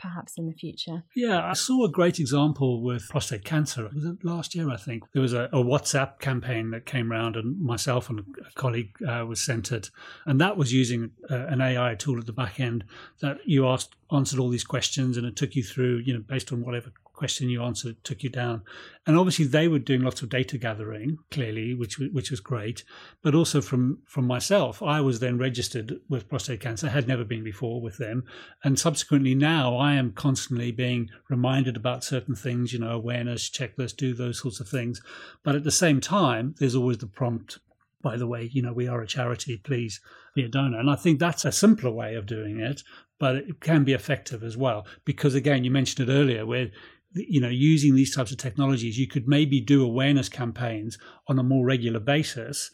perhaps 0.00 0.38
in 0.38 0.46
the 0.46 0.54
future. 0.54 1.04
Yeah, 1.14 1.44
I 1.44 1.52
saw 1.52 1.84
a 1.84 1.90
great 1.90 2.18
example 2.18 2.82
with 2.82 3.08
prostate 3.08 3.44
cancer. 3.44 3.90
Was 3.92 4.04
it 4.04 4.24
last 4.24 4.54
year, 4.54 4.70
I 4.70 4.76
think? 4.76 5.04
There 5.12 5.22
was 5.22 5.34
a, 5.34 5.44
a 5.52 5.62
WhatsApp 5.62 6.18
campaign 6.20 6.70
that 6.70 6.86
came 6.86 7.12
around, 7.12 7.36
and 7.36 7.60
myself 7.60 8.08
and 8.08 8.20
a 8.20 8.52
colleague 8.54 8.96
uh, 9.06 9.24
was 9.26 9.40
centered. 9.40 9.90
And 10.24 10.40
that 10.40 10.56
was 10.56 10.72
using 10.72 11.10
uh, 11.30 11.46
an 11.46 11.60
AI 11.60 11.94
tool 11.94 12.18
at 12.18 12.26
the 12.26 12.32
back 12.32 12.58
end 12.60 12.84
that 13.20 13.38
you 13.44 13.66
asked, 13.66 13.94
answered 14.10 14.38
all 14.38 14.48
these 14.48 14.64
questions, 14.64 15.16
and 15.16 15.26
it 15.26 15.36
took 15.36 15.54
you 15.54 15.62
through, 15.62 15.98
you 15.98 16.14
know, 16.14 16.20
based 16.20 16.52
on 16.52 16.64
whatever 16.64 16.92
question 17.20 17.50
you 17.50 17.62
answered 17.62 18.02
took 18.02 18.22
you 18.22 18.30
down. 18.30 18.62
And 19.06 19.14
obviously, 19.18 19.44
they 19.44 19.68
were 19.68 19.78
doing 19.78 20.00
lots 20.00 20.22
of 20.22 20.30
data 20.30 20.56
gathering, 20.56 21.18
clearly, 21.30 21.74
which 21.74 21.98
which 21.98 22.30
was 22.30 22.40
great. 22.40 22.82
But 23.22 23.34
also 23.34 23.60
from 23.60 23.98
from 24.06 24.26
myself, 24.26 24.82
I 24.82 25.02
was 25.02 25.20
then 25.20 25.36
registered 25.36 26.00
with 26.08 26.30
prostate 26.30 26.60
cancer. 26.60 26.88
had 26.88 27.06
never 27.06 27.24
been 27.24 27.44
before 27.44 27.82
with 27.82 27.98
them, 27.98 28.24
and 28.64 28.78
subsequently 28.78 29.34
now 29.34 29.76
I 29.76 29.92
am 29.96 30.12
constantly 30.12 30.72
being 30.72 31.10
reminded 31.28 31.76
about 31.76 32.04
certain 32.04 32.34
things. 32.34 32.72
You 32.72 32.78
know, 32.78 32.92
awareness 32.92 33.50
checklist, 33.50 33.98
do 33.98 34.14
those 34.14 34.40
sorts 34.40 34.58
of 34.58 34.68
things. 34.70 35.02
But 35.44 35.56
at 35.56 35.64
the 35.64 35.70
same 35.70 36.00
time, 36.00 36.54
there's 36.58 36.74
always 36.74 36.98
the 36.98 37.06
prompt 37.06 37.58
by 38.02 38.16
the 38.16 38.26
way, 38.26 38.48
you 38.50 38.62
know, 38.62 38.72
we 38.72 38.88
are 38.88 39.02
a 39.02 39.06
charity, 39.06 39.58
please 39.58 40.00
be 40.34 40.42
a 40.42 40.48
donor. 40.48 40.78
And 40.80 40.88
I 40.88 40.96
think 40.96 41.18
that's 41.18 41.44
a 41.44 41.52
simpler 41.52 41.90
way 41.90 42.14
of 42.14 42.24
doing 42.24 42.58
it, 42.58 42.82
but 43.18 43.36
it 43.36 43.60
can 43.60 43.84
be 43.84 43.92
effective 43.92 44.42
as 44.42 44.56
well. 44.56 44.86
Because 45.04 45.34
again, 45.34 45.64
you 45.64 45.70
mentioned 45.70 46.08
it 46.08 46.12
earlier, 46.12 46.46
where 46.46 46.70
you 47.12 47.40
know, 47.40 47.48
using 47.48 47.94
these 47.94 48.14
types 48.14 48.30
of 48.30 48.38
technologies, 48.38 48.98
you 48.98 49.06
could 49.06 49.26
maybe 49.26 49.60
do 49.60 49.84
awareness 49.84 50.28
campaigns 50.28 50.98
on 51.26 51.38
a 51.38 51.42
more 51.42 51.64
regular 51.64 52.00
basis 52.00 52.70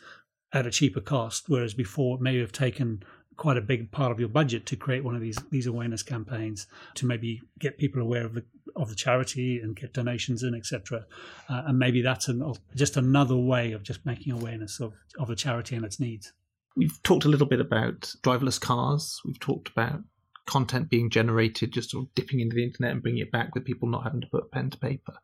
at 0.52 0.66
a 0.66 0.70
cheaper 0.70 1.00
cost, 1.00 1.44
whereas 1.48 1.74
before 1.74 2.16
it 2.16 2.20
may 2.20 2.38
have 2.38 2.52
taken 2.52 3.02
quite 3.36 3.56
a 3.56 3.62
big 3.62 3.90
part 3.90 4.10
of 4.10 4.18
your 4.18 4.28
budget 4.28 4.64
to 4.66 4.76
create 4.76 5.04
one 5.04 5.14
of 5.14 5.20
these 5.20 5.36
these 5.50 5.66
awareness 5.66 6.02
campaigns 6.02 6.66
to 6.94 7.06
maybe 7.06 7.42
get 7.58 7.78
people 7.78 8.00
aware 8.00 8.24
of 8.24 8.34
the 8.34 8.44
of 8.76 8.88
the 8.88 8.94
charity 8.94 9.58
and 9.58 9.76
get 9.76 9.92
donations 9.92 10.42
in, 10.42 10.54
etc. 10.54 11.04
Uh, 11.48 11.62
and 11.66 11.78
maybe 11.78 12.02
that's 12.02 12.28
an, 12.28 12.52
just 12.74 12.96
another 12.96 13.36
way 13.36 13.72
of 13.72 13.82
just 13.82 14.04
making 14.04 14.32
awareness 14.32 14.80
of 14.80 14.92
of 15.18 15.28
the 15.28 15.36
charity 15.36 15.76
and 15.76 15.84
its 15.84 16.00
needs. 16.00 16.32
We've 16.76 17.02
talked 17.02 17.24
a 17.24 17.28
little 17.28 17.46
bit 17.46 17.60
about 17.60 18.00
driverless 18.22 18.60
cars. 18.60 19.18
We've 19.24 19.40
talked 19.40 19.68
about 19.68 20.00
content 20.46 20.88
being 20.88 21.10
generated, 21.10 21.72
just 21.72 21.90
sort 21.90 22.06
of 22.06 22.14
dipping 22.14 22.40
into 22.40 22.56
the 22.56 22.64
internet 22.64 22.92
and 22.92 23.02
bringing 23.02 23.22
it 23.22 23.32
back 23.32 23.54
with 23.54 23.64
people 23.64 23.88
not 23.88 24.04
having 24.04 24.20
to 24.20 24.28
put 24.28 24.50
pen 24.50 24.70
to 24.70 24.78
paper. 24.78 25.14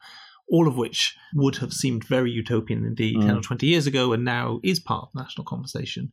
All 0.49 0.69
of 0.69 0.77
which 0.77 1.17
would 1.35 1.57
have 1.57 1.73
seemed 1.73 2.05
very 2.05 2.31
utopian 2.31 2.85
indeed 2.85 3.17
mm. 3.17 3.27
10 3.27 3.37
or 3.37 3.41
20 3.41 3.67
years 3.67 3.87
ago 3.87 4.13
and 4.13 4.25
now 4.25 4.61
is 4.63 4.81
part 4.81 5.05
of 5.05 5.09
the 5.15 5.23
national 5.23 5.45
conversation. 5.45 6.11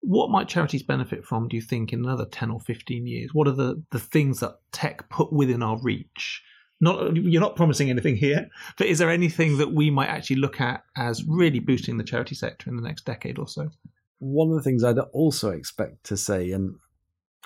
What 0.00 0.30
might 0.30 0.48
charities 0.48 0.82
benefit 0.82 1.24
from, 1.24 1.48
do 1.48 1.56
you 1.56 1.62
think, 1.62 1.92
in 1.92 2.00
another 2.00 2.24
10 2.24 2.50
or 2.50 2.60
15 2.60 3.06
years? 3.06 3.34
What 3.34 3.46
are 3.46 3.52
the, 3.52 3.82
the 3.90 4.00
things 4.00 4.40
that 4.40 4.58
tech 4.72 5.08
put 5.10 5.32
within 5.32 5.62
our 5.62 5.78
reach? 5.80 6.42
Not, 6.80 7.16
you're 7.16 7.40
not 7.40 7.54
promising 7.54 7.90
anything 7.90 8.16
here, 8.16 8.48
but 8.76 8.88
is 8.88 8.98
there 8.98 9.10
anything 9.10 9.58
that 9.58 9.72
we 9.72 9.90
might 9.90 10.08
actually 10.08 10.36
look 10.36 10.60
at 10.60 10.82
as 10.96 11.22
really 11.24 11.60
boosting 11.60 11.96
the 11.96 12.04
charity 12.04 12.34
sector 12.34 12.68
in 12.68 12.76
the 12.76 12.82
next 12.82 13.04
decade 13.04 13.38
or 13.38 13.46
so? 13.46 13.70
One 14.18 14.48
of 14.48 14.56
the 14.56 14.62
things 14.62 14.82
I'd 14.82 14.98
also 14.98 15.50
expect 15.50 16.04
to 16.04 16.16
say, 16.16 16.50
and 16.50 16.74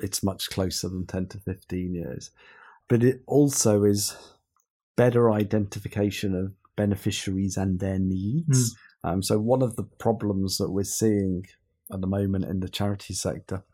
it's 0.02 0.22
much 0.22 0.50
closer 0.50 0.88
than 0.88 1.06
10 1.06 1.28
to 1.28 1.38
15 1.38 1.94
years. 1.94 2.30
But 2.88 3.02
it 3.02 3.22
also 3.26 3.84
is 3.84 4.16
better 4.96 5.30
identification 5.30 6.34
of 6.34 6.52
beneficiaries 6.76 7.56
and 7.56 7.80
their 7.80 7.98
needs. 7.98 8.74
Mm. 8.74 8.78
Um, 9.04 9.22
so, 9.22 9.38
one 9.38 9.62
of 9.62 9.76
the 9.76 9.84
problems 9.84 10.58
that 10.58 10.70
we're 10.70 10.84
seeing 10.84 11.46
at 11.92 12.00
the 12.00 12.06
moment 12.06 12.44
in 12.44 12.60
the 12.60 12.68
charity 12.68 13.14
sector 13.14 13.64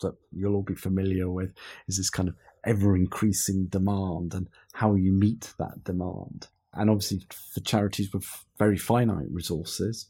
that 0.00 0.14
you'll 0.32 0.56
all 0.56 0.62
be 0.62 0.74
familiar 0.74 1.30
with 1.30 1.54
is 1.88 1.96
this 1.96 2.10
kind 2.10 2.28
of 2.28 2.34
ever 2.64 2.96
increasing 2.96 3.66
demand 3.66 4.34
and 4.34 4.48
how 4.74 4.94
you 4.94 5.12
meet 5.12 5.54
that 5.58 5.84
demand. 5.84 6.48
And 6.74 6.90
obviously, 6.90 7.22
for 7.54 7.60
charities 7.60 8.12
with 8.12 8.26
very 8.58 8.78
finite 8.78 9.30
resources, 9.30 10.08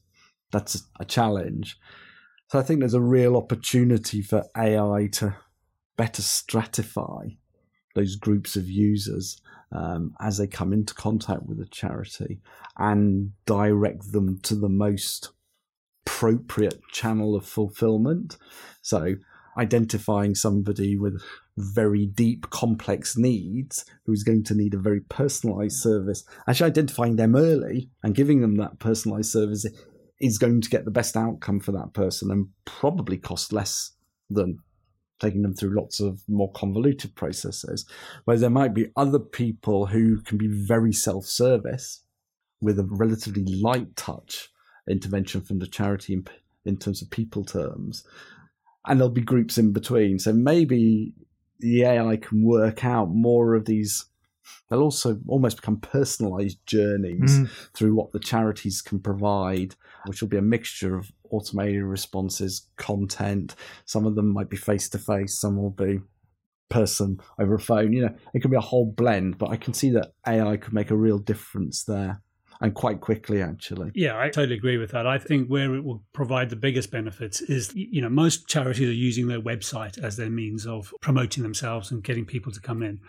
that's 0.50 0.82
a 1.00 1.04
challenge. 1.04 1.78
So, 2.48 2.58
I 2.58 2.62
think 2.62 2.80
there's 2.80 2.94
a 2.94 3.00
real 3.00 3.36
opportunity 3.36 4.22
for 4.22 4.44
AI 4.56 5.08
to 5.12 5.36
better 5.96 6.22
stratify 6.22 7.36
those 7.94 8.16
groups 8.16 8.56
of 8.56 8.68
users 8.68 9.40
um, 9.70 10.14
as 10.20 10.38
they 10.38 10.46
come 10.46 10.72
into 10.72 10.94
contact 10.94 11.44
with 11.44 11.60
a 11.60 11.66
charity 11.66 12.40
and 12.78 13.32
direct 13.46 14.12
them 14.12 14.38
to 14.40 14.54
the 14.54 14.68
most 14.68 15.30
appropriate 16.06 16.80
channel 16.92 17.34
of 17.34 17.46
fulfillment. 17.46 18.36
So, 18.80 19.14
identifying 19.58 20.34
somebody 20.34 20.96
with 20.96 21.22
very 21.58 22.06
deep, 22.06 22.48
complex 22.48 23.16
needs 23.16 23.84
who's 24.06 24.22
going 24.22 24.44
to 24.44 24.54
need 24.54 24.72
a 24.72 24.78
very 24.78 25.00
personalized 25.00 25.76
service, 25.76 26.24
actually 26.48 26.70
identifying 26.70 27.16
them 27.16 27.36
early 27.36 27.90
and 28.02 28.14
giving 28.14 28.40
them 28.40 28.56
that 28.56 28.78
personalized 28.78 29.30
service 29.30 29.66
is 30.20 30.38
going 30.38 30.60
to 30.62 30.70
get 30.70 30.84
the 30.84 30.90
best 30.90 31.16
outcome 31.16 31.60
for 31.60 31.72
that 31.72 31.92
person 31.92 32.30
and 32.30 32.48
probably 32.64 33.18
cost 33.18 33.52
less 33.52 33.92
than 34.30 34.58
taking 35.22 35.42
them 35.42 35.54
through 35.54 35.76
lots 35.76 36.00
of 36.00 36.22
more 36.28 36.50
convoluted 36.52 37.14
processes. 37.14 37.86
Whereas 38.24 38.40
there 38.40 38.50
might 38.50 38.74
be 38.74 38.90
other 38.96 39.18
people 39.18 39.86
who 39.86 40.20
can 40.22 40.36
be 40.36 40.48
very 40.48 40.92
self 40.92 41.26
service 41.26 42.02
with 42.60 42.78
a 42.78 42.88
relatively 42.90 43.44
light 43.44 43.96
touch 43.96 44.48
intervention 44.88 45.40
from 45.40 45.58
the 45.58 45.66
charity 45.66 46.14
in, 46.14 46.26
in 46.64 46.76
terms 46.76 47.02
of 47.02 47.10
people 47.10 47.44
terms. 47.44 48.04
And 48.86 48.98
there'll 48.98 49.12
be 49.12 49.22
groups 49.22 49.58
in 49.58 49.72
between. 49.72 50.18
So 50.18 50.32
maybe 50.32 51.14
the 51.60 51.84
AI 51.84 52.16
can 52.16 52.44
work 52.44 52.84
out 52.84 53.10
more 53.10 53.54
of 53.54 53.64
these 53.64 54.06
they'll 54.68 54.82
also 54.82 55.18
almost 55.28 55.56
become 55.56 55.78
personalized 55.78 56.58
journeys 56.66 57.38
mm. 57.38 57.50
through 57.74 57.94
what 57.94 58.12
the 58.12 58.20
charities 58.20 58.82
can 58.82 59.00
provide, 59.00 59.74
which 60.06 60.20
will 60.20 60.28
be 60.28 60.38
a 60.38 60.42
mixture 60.42 60.96
of 60.96 61.10
automated 61.30 61.82
responses, 61.82 62.68
content. 62.76 63.54
Some 63.84 64.06
of 64.06 64.14
them 64.14 64.32
might 64.32 64.50
be 64.50 64.56
face 64.56 64.88
to 64.90 64.98
face, 64.98 65.38
some 65.38 65.56
will 65.56 65.70
be 65.70 66.00
person 66.72 67.20
over 67.38 67.54
a 67.54 67.60
phone. 67.60 67.92
You 67.92 68.02
know, 68.02 68.14
it 68.34 68.40
can 68.40 68.50
be 68.50 68.56
a 68.56 68.60
whole 68.60 68.86
blend, 68.86 69.38
but 69.38 69.50
I 69.50 69.56
can 69.56 69.74
see 69.74 69.90
that 69.90 70.12
AI 70.26 70.56
could 70.56 70.72
make 70.72 70.90
a 70.90 70.96
real 70.96 71.18
difference 71.18 71.84
there. 71.84 72.22
And 72.60 72.74
quite 72.74 73.00
quickly, 73.00 73.42
actually. 73.42 73.90
Yeah, 73.92 74.16
I 74.16 74.28
totally 74.28 74.54
agree 74.54 74.76
with 74.76 74.92
that. 74.92 75.04
I 75.04 75.18
think 75.18 75.48
where 75.48 75.74
it 75.74 75.82
will 75.82 76.04
provide 76.12 76.48
the 76.48 76.54
biggest 76.54 76.92
benefits 76.92 77.40
is, 77.40 77.72
you 77.74 78.00
know, 78.00 78.08
most 78.08 78.46
charities 78.46 78.88
are 78.88 78.92
using 78.92 79.26
their 79.26 79.40
website 79.40 79.98
as 79.98 80.16
their 80.16 80.30
means 80.30 80.64
of 80.64 80.94
promoting 81.00 81.42
themselves 81.42 81.90
and 81.90 82.04
getting 82.04 82.24
people 82.24 82.52
to 82.52 82.60
come 82.60 82.84
in. 82.84 83.00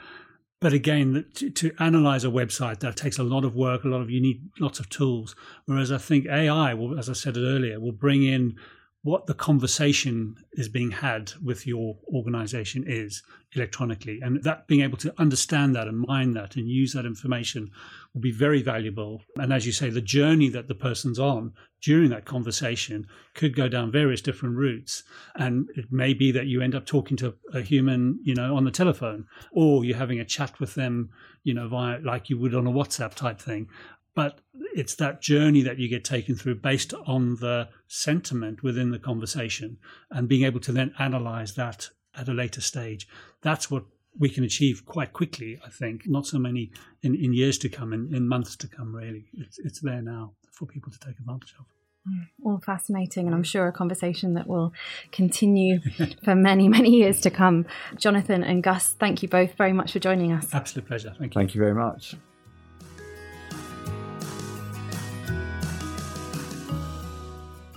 But 0.63 0.71
again, 0.71 1.25
to, 1.33 1.49
to, 1.49 1.73
analyze 1.77 2.23
a 2.23 2.29
website 2.29 2.79
that 2.79 2.95
takes 2.95 3.19
a 3.19 3.23
lot 3.23 3.43
of 3.43 3.53
work, 3.53 3.83
a 3.83 3.89
lot 3.89 3.99
of 3.99 4.09
you 4.09 4.21
need 4.21 4.49
lots 4.61 4.79
of 4.79 4.89
tools. 4.89 5.35
Whereas 5.65 5.91
I 5.91 5.97
think 5.97 6.25
AI 6.25 6.73
will, 6.73 6.97
as 6.97 7.09
I 7.09 7.13
said 7.13 7.35
earlier, 7.35 7.81
will 7.81 7.91
bring 7.91 8.23
in 8.23 8.55
what 9.03 9.27
the 9.27 9.33
conversation 9.33 10.37
is 10.53 10.69
being 10.69 10.91
had 10.91 11.33
with 11.43 11.67
your 11.67 11.97
organization 12.07 12.85
is 12.87 13.21
electronically. 13.53 14.19
And 14.21 14.41
that 14.43 14.65
being 14.65 14.81
able 14.81 14.97
to 14.99 15.13
understand 15.17 15.75
that 15.75 15.89
and 15.89 16.05
mine 16.07 16.33
that 16.33 16.55
and 16.55 16.69
use 16.69 16.93
that 16.93 17.05
information 17.05 17.69
will 18.13 18.21
be 18.21 18.31
very 18.31 18.61
valuable. 18.61 19.21
And 19.37 19.51
as 19.51 19.65
you 19.65 19.73
say, 19.73 19.89
the 19.89 20.01
journey 20.01 20.47
that 20.49 20.69
the 20.69 20.75
person's 20.75 21.19
on 21.19 21.51
during 21.81 22.09
that 22.11 22.23
conversation 22.23 23.05
could 23.33 23.55
go 23.55 23.67
down 23.67 23.91
various 23.91 24.21
different 24.21 24.55
routes. 24.55 25.03
And 25.35 25.67
it 25.75 25.91
may 25.91 26.13
be 26.13 26.31
that 26.31 26.47
you 26.47 26.61
end 26.61 26.73
up 26.73 26.85
talking 26.85 27.17
to 27.17 27.35
a 27.53 27.59
human, 27.61 28.19
you 28.23 28.33
know, 28.33 28.55
on 28.55 28.63
the 28.63 28.71
telephone, 28.71 29.25
or 29.51 29.83
you're 29.83 29.97
having 29.97 30.21
a 30.21 30.25
chat 30.25 30.61
with 30.61 30.75
them, 30.75 31.09
you 31.43 31.53
know, 31.53 31.67
via 31.67 31.99
like 31.99 32.29
you 32.29 32.37
would 32.37 32.55
on 32.55 32.67
a 32.67 32.71
WhatsApp 32.71 33.15
type 33.15 33.41
thing 33.41 33.67
but 34.15 34.39
it's 34.75 34.95
that 34.95 35.21
journey 35.21 35.61
that 35.61 35.79
you 35.79 35.87
get 35.87 36.03
taken 36.03 36.35
through 36.35 36.55
based 36.55 36.93
on 37.05 37.35
the 37.37 37.69
sentiment 37.87 38.63
within 38.63 38.91
the 38.91 38.99
conversation 38.99 39.77
and 40.11 40.27
being 40.27 40.43
able 40.43 40.59
to 40.59 40.71
then 40.71 40.93
analyze 40.99 41.55
that 41.55 41.89
at 42.15 42.27
a 42.27 42.33
later 42.33 42.61
stage. 42.61 43.07
That's 43.41 43.71
what 43.71 43.85
we 44.17 44.29
can 44.29 44.43
achieve 44.43 44.85
quite 44.85 45.13
quickly, 45.13 45.59
I 45.65 45.69
think. 45.69 46.03
Not 46.07 46.27
so 46.27 46.37
many 46.37 46.71
in, 47.01 47.15
in 47.15 47.33
years 47.33 47.57
to 47.59 47.69
come, 47.69 47.93
in, 47.93 48.13
in 48.13 48.27
months 48.27 48.55
to 48.57 48.67
come, 48.67 48.95
really. 48.95 49.25
It's, 49.33 49.57
it's 49.59 49.79
there 49.81 50.01
now 50.01 50.33
for 50.51 50.65
people 50.65 50.91
to 50.91 50.99
take 50.99 51.17
advantage 51.19 51.55
of. 51.59 51.65
Mm. 52.07 52.27
All 52.43 52.61
fascinating, 52.63 53.27
and 53.27 53.35
I'm 53.35 53.43
sure 53.43 53.67
a 53.67 53.71
conversation 53.71 54.33
that 54.33 54.45
will 54.45 54.73
continue 55.11 55.79
for 56.23 56.35
many, 56.35 56.67
many 56.67 56.91
years 56.91 57.21
to 57.21 57.31
come. 57.31 57.65
Jonathan 57.95 58.43
and 58.43 58.61
Gus, 58.61 58.93
thank 58.99 59.23
you 59.23 59.29
both 59.29 59.55
very 59.55 59.73
much 59.73 59.93
for 59.93 59.99
joining 59.99 60.33
us. 60.33 60.53
Absolute 60.53 60.85
pleasure. 60.85 61.15
Thank 61.17 61.33
you. 61.33 61.39
Thank 61.39 61.55
you 61.55 61.61
very 61.61 61.73
much. 61.73 62.15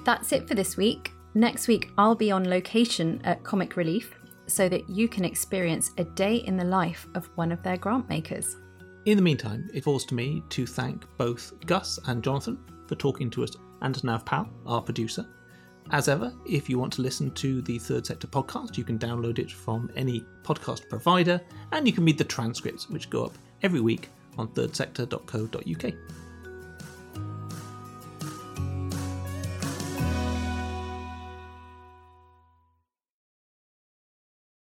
That's 0.06 0.30
it 0.30 0.46
for 0.46 0.54
this 0.54 0.76
week. 0.76 1.10
Next 1.34 1.66
week, 1.66 1.90
I'll 1.98 2.14
be 2.14 2.30
on 2.30 2.48
location 2.48 3.20
at 3.24 3.42
Comic 3.42 3.76
Relief 3.76 4.14
so 4.46 4.68
that 4.68 4.88
you 4.88 5.08
can 5.08 5.24
experience 5.24 5.90
a 5.98 6.04
day 6.04 6.36
in 6.36 6.56
the 6.56 6.62
life 6.62 7.08
of 7.16 7.28
one 7.34 7.50
of 7.50 7.60
their 7.64 7.76
grant 7.76 8.08
makers. 8.08 8.56
In 9.06 9.16
the 9.16 9.22
meantime, 9.22 9.68
it 9.74 9.82
falls 9.82 10.04
to 10.04 10.14
me 10.14 10.44
to 10.50 10.64
thank 10.64 11.04
both 11.18 11.52
Gus 11.66 11.98
and 12.06 12.22
Jonathan 12.22 12.56
for 12.86 12.94
talking 12.94 13.28
to 13.30 13.42
us 13.42 13.56
and 13.82 14.02
Nav 14.04 14.24
Pal, 14.24 14.48
our 14.64 14.80
producer. 14.80 15.26
As 15.90 16.06
ever, 16.06 16.32
if 16.48 16.70
you 16.70 16.78
want 16.78 16.92
to 16.92 17.02
listen 17.02 17.32
to 17.32 17.60
the 17.62 17.80
Third 17.80 18.06
Sector 18.06 18.28
podcast, 18.28 18.78
you 18.78 18.84
can 18.84 19.00
download 19.00 19.40
it 19.40 19.50
from 19.50 19.90
any 19.96 20.24
podcast 20.44 20.88
provider 20.88 21.40
and 21.72 21.84
you 21.84 21.92
can 21.92 22.04
read 22.04 22.16
the 22.16 22.22
transcripts, 22.22 22.88
which 22.88 23.10
go 23.10 23.24
up 23.24 23.32
every 23.64 23.80
week 23.80 24.08
on 24.38 24.46
thirdsector.co.uk. 24.50 25.94